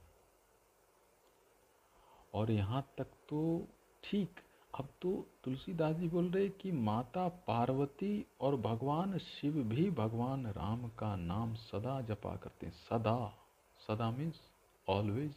और 2.33 2.51
यहाँ 2.51 2.93
तक 2.97 3.07
तो 3.29 3.67
ठीक। 4.03 4.39
अब 4.79 4.89
तो 5.01 5.27
तुलसीदास 5.43 5.95
जी 5.95 6.07
बोल 6.07 6.31
रहे 6.31 6.49
कि 6.49 6.71
माता 6.71 7.27
पार्वती 7.27 8.25
और 8.41 8.55
भगवान 8.55 9.17
शिव 9.17 9.53
भी 9.53 9.89
भगवान 9.89 10.47
राम 10.47 10.89
का 10.89 11.15
नाम 11.15 11.55
सदा 11.55 12.01
जपा 12.01 12.35
करते 12.35 12.65
हैं। 12.65 12.73
सदा। 12.73 13.33
सदा 13.87 14.11
मीन्स 14.11 14.41
ऑलवेज 14.89 15.35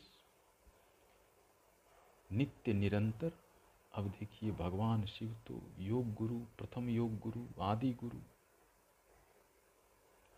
नित्य 2.33 2.73
निरंतर। 2.73 3.33
अब 3.97 4.09
देखिए 4.09 4.53
भगवान 4.53 5.05
शिव 5.05 5.37
तो 5.47 5.63
योग 5.79 6.15
गुरु, 6.15 6.39
प्रथम 6.39 6.89
योग 6.89 7.19
गुरु, 7.19 7.63
आदि 7.63 7.93
गुरु। 7.93 8.19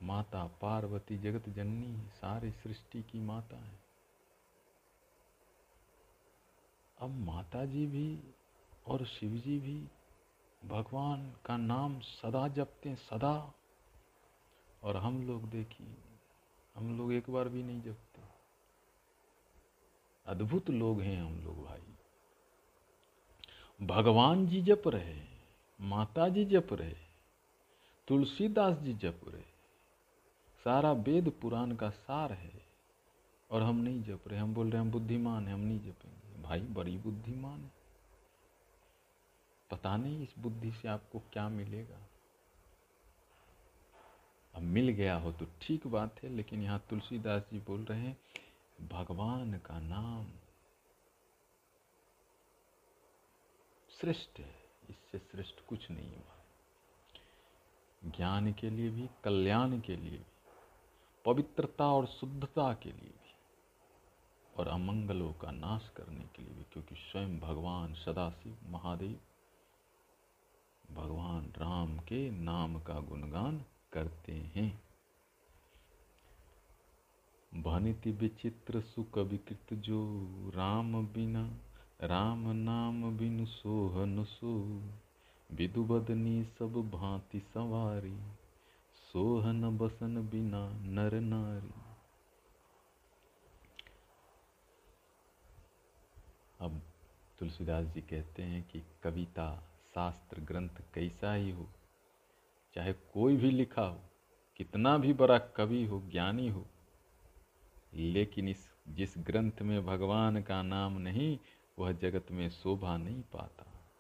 माता 0.03 0.47
पार्वती 0.47 1.19
जगत 1.19 1.49
जननी, 1.49 2.11
सारे 2.11 2.53
सृष्टि 2.53 3.03
की 3.03 3.21
माता 3.21 3.57
है। 3.57 3.81
अब 6.99 7.11
माता 7.11 7.65
जी 7.65 7.87
भी 7.87 8.35
और 8.87 9.07
शिव 9.07 9.37
जी 9.37 9.59
भी 9.59 9.89
भगवान 10.65 11.37
का 11.45 11.57
नाम 11.57 12.01
सदा 12.01 12.49
जपते 12.49 12.89
हैं, 12.89 12.97
सदा। 12.97 13.55
और 14.83 14.97
हम 14.97 15.27
लोग 15.27 15.43
देखिए, 15.43 15.97
हम 16.75 16.99
लोग 16.99 17.13
एक 17.13 17.31
बार 17.31 17.49
भी 17.49 17.63
नहीं 17.63 17.83
जपते। 17.83 18.23
अद्भुत 20.27 20.71
लोग 20.71 21.01
हैं 21.01 21.23
हम 21.23 21.45
लोग 21.45 21.65
भाई। 21.65 21.98
भगवान 23.81 24.47
जी 24.47 24.61
जप 24.63 24.83
रहे, 24.87 25.21
माता 25.81 26.29
जी 26.29 26.45
जप 26.45 26.69
रहे, 26.73 26.95
तुलसीदास 28.09 28.79
जी 28.79 28.93
जप 28.93 29.21
रहे, 29.29 29.43
सारा 30.65 30.93
वेद 30.93 31.33
पुराण 31.43 31.75
का 31.77 31.91
सार 31.91 32.33
है 32.33 32.61
और 33.51 33.63
हम 33.63 33.77
नहीं 33.77 34.03
जप 34.03 34.29
रहे। 34.29 34.41
हम 34.41 34.55
बोल 34.55 34.71
रहे 34.71 34.81
हम 34.81 34.91
बुद्धिमान 34.91 35.47
हैं, 35.47 35.55
हम 35.55 35.61
नहीं 35.61 35.81
जपेंगे। 35.81 36.43
भाई, 36.43 36.61
बड़ी 36.61 36.97
बुद्धिमान 36.97 37.61
है। 37.61 37.71
पता 39.71 39.97
नहीं 39.97 40.23
इस 40.23 40.35
बुद्धि 40.39 40.73
से 40.73 40.89
आपको 40.89 41.23
क्या 41.33 41.49
मिलेगा। 41.49 41.99
अब 44.55 44.63
मिल 44.63 44.89
गया 44.89 45.17
हो 45.17 45.33
तो 45.33 45.47
ठीक 45.63 45.87
बात 45.87 46.23
है, 46.23 46.29
लेकिन 46.29 46.63
यहाँ 46.63 46.83
तुलसीदास 46.91 47.43
जी 47.53 47.59
बोल 47.59 47.85
रहे 47.85 48.01
हैं, 48.01 48.17
भगवान 48.89 49.59
का 49.59 49.81
नाम 49.81 50.27
श्रेष्ठ 54.01 54.41
है। 54.41 54.55
इससे 54.91 55.19
श्रेष्ठ 55.19 55.67
कुछ 55.69 55.91
नहीं 55.91 56.11
हुआ। 56.11 56.45
ज्ञान 58.05 58.53
के 58.53 58.71
लिए 58.71 58.91
भी, 58.91 59.11
कल्याण 59.25 59.81
के 59.81 59.97
लिए 59.97 60.11
भी, 60.11 60.25
पवित्रता 61.25 61.93
और 61.93 62.07
शुद्धता 62.07 62.75
के 62.75 62.89
लिए 62.89 63.11
भी, 63.11 63.35
और 64.57 64.69
अमंगलों 64.69 65.33
का 65.33 65.51
नाश 65.51 65.91
करने 65.97 66.25
के 66.25 66.43
लिए 66.43 66.55
भी, 66.55 66.63
क्योंकि 66.63 66.95
स्वयं 66.95 67.41
भगवान 67.41 67.95
सदाशिव, 67.95 68.59
महादेव, 68.65 69.21
भगवान 70.91 71.53
राम 71.59 71.99
के 71.99 72.31
नाम 72.31 72.81
का 72.81 73.01
गुणगान 73.01 73.65
करते 73.93 74.33
हैं। 74.33 74.83
भनिति 77.55 78.11
विचित्र 78.11 78.81
सुख 78.81 79.19
विकृत 79.19 79.75
जो 79.75 80.25
राम 80.55 81.07
बिना 81.07 81.57
राम 82.01 82.43
नाम 82.51 83.17
बिनु 83.17 83.45
सोहन 83.47 84.25
सो 84.25 84.51
विदु 85.51 85.83
बदनी 85.85 86.43
सब 86.59 86.73
भांति 86.91 87.41
सवारी, 87.41 88.15
सोहन 89.13 89.79
बसन 89.79 90.17
बिना 90.31 90.61
नर 90.93 91.21
नारी। 91.21 91.73
अब 96.61 96.81
तुलसीदास 97.39 97.87
जी 97.87 98.01
कहते 98.01 98.43
हैं 98.43 98.63
कि 98.63 98.83
कविता, 99.03 99.51
शास्त्र, 99.95 100.41
ग्रंथ 100.41 100.83
कैसा 100.95 101.35
ही 101.35 101.51
हो, 101.51 101.69
चाहे 102.75 102.93
कोई 103.13 103.37
भी 103.37 103.51
लिखा 103.51 103.83
हो, 103.83 104.01
कितना 104.57 104.97
भी 104.99 105.13
बड़ा 105.13 105.39
कवि 105.39 105.85
हो, 105.85 106.03
ज्ञानी 106.11 106.49
हो, 106.49 106.67
लेकिन 107.95 108.49
इस, 108.49 108.69
जिस 108.89 109.15
ग्रंथ 109.19 109.63
में 109.63 109.87
भगवान 109.87 110.43
का 110.43 110.63
नाम 110.63 110.99
नहीं 110.99 111.39
वह 111.79 111.93
जगत 111.93 112.27
में 112.31 112.51
शोभा 112.51 112.97
नहीं 112.97 113.23
पाता। 113.23 113.91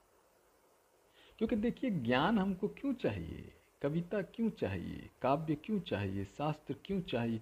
क्योंकि 1.38 1.56
देखिए, 1.56 1.90
ज्ञान 1.90 2.38
हमको 2.38 2.68
क्यों 2.68 2.94
चाहिए? 2.94 3.52
कविता 3.82 4.22
क्यों 4.22 4.50
चाहिए? 4.50 5.10
काव्य 5.22 5.54
क्यों 5.54 5.80
चाहिए? 5.80 6.24
शास्त्र 6.24 6.74
क्यों 6.84 7.00
चाहिए? 7.00 7.40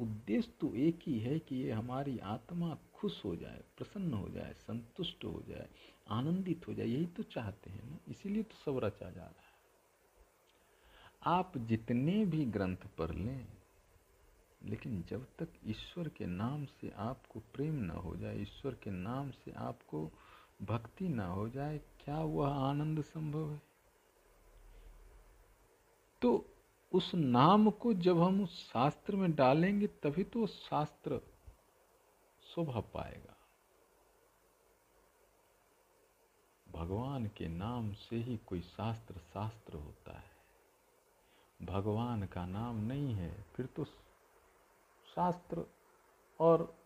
उद्देश्य 0.00 0.52
तो 0.60 0.74
एक 0.74 1.00
ही 1.06 1.20
है 1.20 1.38
कि 1.38 1.56
ये 1.56 1.70
हमारी 1.70 2.18
आत्मा 2.18 2.78
खुश 2.94 3.24
हो 3.24 3.36
जाए, 3.36 3.64
प्रसन्न 3.76 4.14
हो 4.14 4.28
जाए, 4.28 4.54
संतुष्ट 4.54 5.24
हो 5.24 5.42
जाए, 5.48 5.68
आनंदित 6.08 6.68
हो 6.68 6.74
जाए, 6.74 6.86
यही 6.86 7.06
तो 7.06 7.22
चाहते 7.22 7.70
हैं 7.70 7.90
ना। 7.90 7.98
इसीलिए 8.08 8.42
तो 8.42 8.54
सब 8.54 8.84
रचा 8.84 9.10
जा 9.10 9.22
रहा 9.22 9.28
है। 9.28 9.50
आप 11.26 11.58
जितने 11.58 12.24
भी 12.24 12.44
ग्रंथ 12.44 12.76
पढ़ 12.76 13.10
लें 13.10 13.46
लेकिन 14.64 15.04
जब 15.08 15.26
तक 15.38 15.48
ईश्वर 15.66 16.08
के 16.08 16.26
नाम 16.26 16.64
से 16.64 16.90
आपको 16.90 17.40
प्रेम 17.40 17.74
न 17.74 17.90
हो 17.90 18.16
जाए, 18.16 18.38
ईश्वर 18.38 18.74
के 18.74 18.90
नाम 18.90 19.30
से 19.30 19.52
आपको 19.52 20.10
भक्ति 20.62 21.08
न 21.08 21.20
हो 21.20 21.48
जाए, 21.48 21.78
क्या 21.78 22.18
वह 22.18 22.48
आनंद 22.48 23.02
संभव 23.02 23.50
है? 23.50 23.62
तो 26.22 26.46
उस 26.92 27.14
नाम 27.14 27.70
को 27.70 27.94
जब 27.94 28.20
हम 28.20 28.42
उस 28.42 28.70
शास्त्र 28.72 29.16
में 29.16 29.34
डालेंगे, 29.34 29.86
तभी 29.86 30.24
तो 30.24 30.46
शास्त्र 30.46 31.20
शोभा 32.54 32.80
पाएगा। 32.80 33.36
भगवान 36.68 37.26
के 37.26 37.48
नाम 37.48 37.92
से 37.92 38.16
ही 38.16 38.36
कोई 38.36 38.60
शास्त्र 38.60 39.14
शास्त्र 39.14 39.74
होता 39.74 40.18
है। 40.18 40.30
भगवान 41.62 42.26
का 42.26 42.46
नाम 42.46 42.76
नहीं 42.76 43.14
है, 43.14 43.44
फिर 43.56 43.66
तो 43.66 43.84
शास्त्र 45.14 45.64
और 46.40 46.78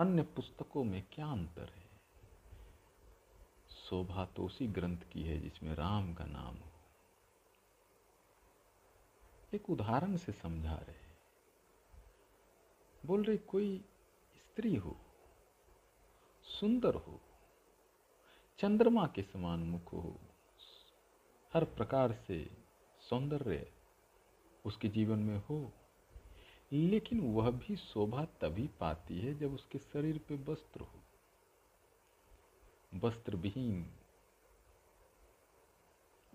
अन्य 0.00 0.22
पुस्तकों 0.22 0.84
में 0.84 1.02
क्या 1.12 1.26
अंतर 1.26 1.68
है? 1.68 1.90
शोभा 3.70 4.24
तो 4.24 4.44
उसी 4.44 4.66
ग्रंथ 4.66 4.98
की 5.12 5.22
है 5.22 5.40
जिसमें 5.40 5.74
राम 5.74 6.14
का 6.14 6.24
नाम 6.24 6.56
हो। 6.56 6.70
एक 9.54 9.70
उदाहरण 9.70 10.16
से 10.16 10.32
समझा 10.32 10.74
रहे 10.74 11.02
बोल 13.06 13.24
रहे, 13.24 13.36
कोई 13.36 13.84
स्त्री 14.36 14.76
हो, 14.76 14.96
सुंदर 16.42 16.94
हो, 16.94 17.20
चंद्रमा 18.58 19.06
के 19.06 19.22
समान 19.22 19.60
मुख 19.60 19.92
हो, 19.92 20.18
हर 21.54 21.64
प्रकार 21.64 22.12
से 22.12 22.64
सौंदर्य 23.00 23.72
उसके 24.64 24.88
जीवन 24.88 25.18
में 25.18 25.38
हो 25.38 25.72
लेकिन 26.72 27.20
वह 27.20 27.50
भी 27.50 27.76
शोभा 27.76 28.24
तभी 28.24 28.68
पाती 28.68 29.20
है 29.20 29.34
जब 29.34 29.54
उसके 29.54 29.78
शरीर 29.78 30.18
पे 30.18 30.34
वस्त्र 30.34 30.80
हो। 30.80 31.00
वस्त्र 32.94 33.36
विहीन 33.36 33.96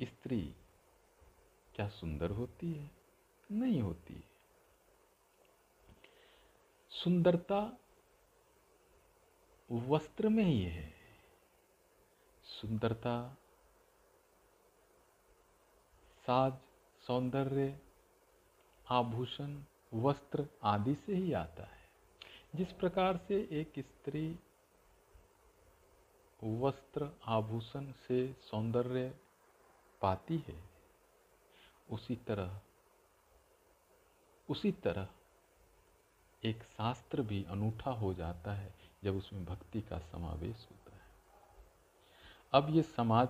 स्त्री 0.01 0.55
क्या 1.75 1.87
सुंदर 1.87 2.31
होती 2.31 2.73
है? 2.73 2.91
नहीं 3.51 3.81
होती 3.81 4.13
है। 4.13 4.23
सुंदरता 6.89 7.77
वस्त्र 9.71 10.29
में 10.29 10.43
ही 10.43 10.61
है। 10.61 10.93
सुंदरता 12.43 13.37
साज, 16.21 16.53
सौंदर्य, 17.07 17.79
आभूषण 18.89 19.63
वस्त्र 19.93 20.47
आदि 20.63 20.95
से 20.95 21.15
ही 21.15 21.33
आता 21.33 21.63
है। 21.63 21.77
जिस 22.55 22.71
प्रकार 22.71 23.17
से 23.17 23.47
एक 23.51 23.73
स्त्री 23.79 24.39
वस्त्र 26.43 27.09
आभूषण 27.25 27.91
से 27.91 28.33
सौंदर्य 28.33 29.15
पाती 30.01 30.37
है, 30.47 30.63
उसी 31.89 32.15
तरह 32.15 32.61
उसी 34.49 34.71
तरह 34.71 35.07
एक 36.43 36.63
शास्त्र 36.63 37.21
भी 37.21 37.43
अनूठा 37.43 37.91
हो 37.91 38.13
जाता 38.13 38.53
है 38.53 38.73
जब 39.03 39.15
उसमें 39.15 39.45
भक्ति 39.45 39.81
का 39.81 39.99
समावेश 39.99 40.67
होता 40.71 40.95
है। 40.95 41.01
अब 42.53 42.69
ये 42.69 42.81
समाज 42.83 43.29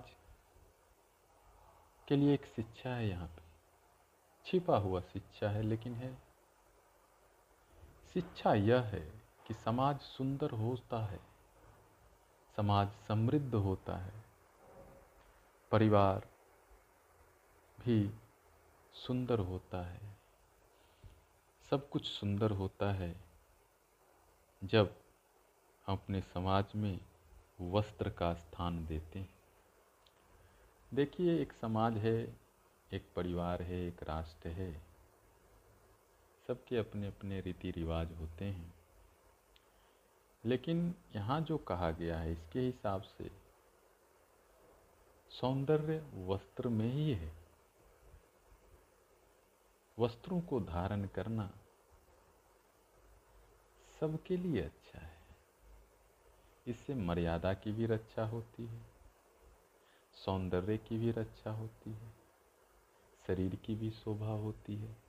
के 2.08 2.15
लिए 2.15 2.34
एक 2.34 2.46
शिक्षा 2.46 2.89
है 2.89 3.08
यहाँ 3.08 3.28
पे। 3.28 3.41
छिपा 4.46 4.78
हुआ 4.78 5.02
शिक्षा 5.02 5.50
है, 5.50 5.62
लेकिन 5.62 5.93
है 5.93 6.27
शिक्षा 8.13 8.54
यह 8.54 8.82
है 8.82 9.22
कि 9.48 9.54
समाज 9.54 10.00
सुंदर 10.00 10.52
होता 10.52 11.06
है, 11.06 11.20
समाज 12.56 12.91
समृद्ध 12.91 13.56
होता 13.56 13.98
है। 13.98 14.13
परिवार 15.72 16.28
भी 17.86 18.12
सुंदर 18.93 19.39
होता 19.39 19.86
है। 19.86 20.17
सब 21.70 21.89
कुछ 21.89 22.06
सुंदर 22.06 22.52
होता 22.52 22.91
है 22.91 23.15
जब 24.63 24.96
हम 25.88 25.98
अपने 25.98 26.22
समाज 26.22 26.65
में 26.76 27.00
वस्त्र 27.62 28.10
का 28.10 28.34
स्थान 28.34 28.86
देते 28.86 29.20
हैं। 29.20 29.36
देखिए, 30.93 31.41
एक 31.41 31.54
समाज 31.54 31.98
है, 31.98 32.38
एक 32.93 33.13
परिवार 33.15 33.62
है, 33.62 33.88
एक 33.88 34.04
राष्ट्र 34.04 34.50
है। 34.50 34.87
सबके 36.47 36.77
अपने 36.77 37.07
अपने 37.07 37.41
रीति 37.41 37.71
रिवाज 37.71 38.12
होते 38.12 38.45
हैं। 38.45 38.73
लेकिन 40.45 40.95
यहाँ 41.15 41.41
जो 41.41 41.57
कहा 41.57 41.91
गया 41.91 42.19
है, 42.19 42.31
इसके 42.31 42.60
हिसाब 42.60 43.01
से 43.01 43.31
सौंदर्य 45.29 46.05
वस्त्र 46.15 46.69
में 46.69 46.91
ही 46.93 47.12
है। 47.12 47.31
वस्त्रों 49.99 50.41
को 50.41 50.60
धारण 50.60 51.05
करना 51.05 51.51
सबके 53.99 54.38
लिए 54.38 54.62
अच्छा 54.62 54.99
है। 54.99 55.17
इससे 56.67 56.93
मर्यादा 56.93 57.53
की 57.53 57.71
भी 57.71 57.86
रक्षा 57.86 58.25
होती 58.25 58.65
है, 58.65 58.81
सौंदर्य 60.13 60.77
की 60.77 60.97
भी 60.97 61.12
रक्षा 61.12 61.51
होती 61.51 61.91
है, 61.91 62.13
शरीर 63.27 63.55
की 63.55 63.75
भी 63.75 63.91
शोभा 63.91 64.31
होती 64.36 64.75
है। 64.75 65.07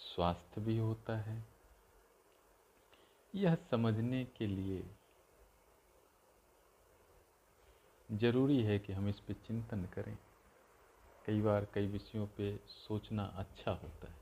स्वास्थ्य 0.00 0.60
भी 0.60 0.76
होता 0.78 1.16
है। 1.16 1.44
यह 3.34 3.54
समझने 3.70 4.24
के 4.24 4.46
लिए 4.46 4.82
ज़रूरी 8.08 8.62
है 8.62 8.78
कि 8.78 8.92
हम 8.92 9.08
इस 9.08 9.20
पर 9.20 9.34
चिंतन 9.46 9.84
करें। 9.86 10.16
कई 11.26 11.40
बार 11.40 11.64
कई 11.64 11.86
विषयों 11.86 12.26
पे 12.26 12.56
सोचना 12.66 13.24
अच्छा 13.24 13.70
होता 13.72 14.10
है। 14.10 14.18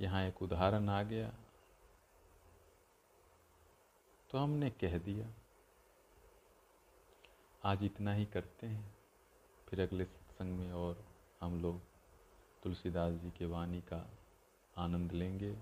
यहाँ 0.00 0.22
एक 0.24 0.42
उदाहरण 0.42 0.88
आ 0.88 1.02
गया। 1.02 1.32
तो 4.30 4.38
हमने 4.38 4.70
कह 4.70 4.98
दिया, 4.98 5.26
आज 7.64 7.84
इतना 7.84 8.12
ही 8.12 8.24
करते 8.24 8.66
हैं, 8.66 8.94
फिर 9.68 9.80
अगले 9.80 10.04
सत्संग 10.04 10.58
में 10.58 10.72
और 10.72 11.04
हम 11.40 11.60
लोग 11.62 11.80
तुलसीदास 12.64 13.14
जी 13.14 13.30
के 13.30 13.46
वाणी 13.46 13.80
का 13.80 14.10
आनंद 14.76 15.12
लेंगे 15.12 15.56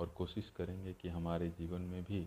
और 0.00 0.08
कोशिश 0.08 0.50
करेंगे 0.56 0.94
कि 0.94 1.08
हमारे 1.08 1.48
जीवन 1.50 1.80
में 1.80 2.04
भी 2.04 2.20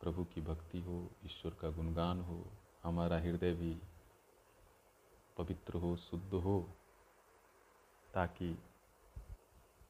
प्रभु 0.00 0.24
की 0.24 0.40
भक्ति 0.40 0.80
हो, 0.80 1.10
ईश्वर 1.24 1.54
का 1.54 1.70
गुणगान 1.70 2.20
हो, 2.20 2.46
हमारा 2.82 3.18
हृदय 3.18 3.52
भी 3.52 3.80
पवित्र 5.38 5.74
हो, 5.74 5.96
शुद्ध 5.96 6.34
हो, 6.34 6.74
ताकि 8.14 8.58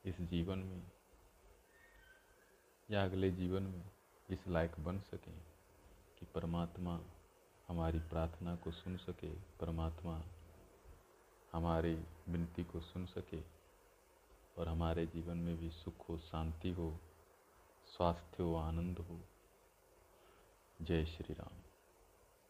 इस 0.05 0.21
जीवन 0.21 0.59
में 0.59 0.83
या 2.91 3.05
अगले 3.05 3.31
जीवन 3.31 3.63
में 3.63 3.85
इस 4.31 4.49
लायक 4.49 4.81
बन 4.81 5.01
सकें 5.01 5.39
कि 6.19 6.27
परमात्मा 6.35 7.01
हमारी 7.69 7.99
प्रार्थना 7.99 8.57
को 8.57 8.71
सुन 8.71 8.97
सके, 8.97 9.31
परमात्मा 9.31 10.23
हमारी 11.53 11.95
विनती 12.29 12.65
को 12.65 12.81
सुन 12.81 13.07
सके 13.07 13.41
और 14.59 14.69
हमारे 14.69 15.07
जीवन 15.07 15.37
में 15.37 15.57
भी 15.59 15.71
सुख 15.71 16.09
हो, 16.09 16.19
शांति 16.19 16.71
हो, 16.71 16.99
स्वास्थ्य 17.87 18.43
हो, 18.43 18.55
आनंद 18.55 18.99
हो। 18.99 19.21
जय 20.83 21.05
श्री 21.05 21.35
राम। 21.35 21.60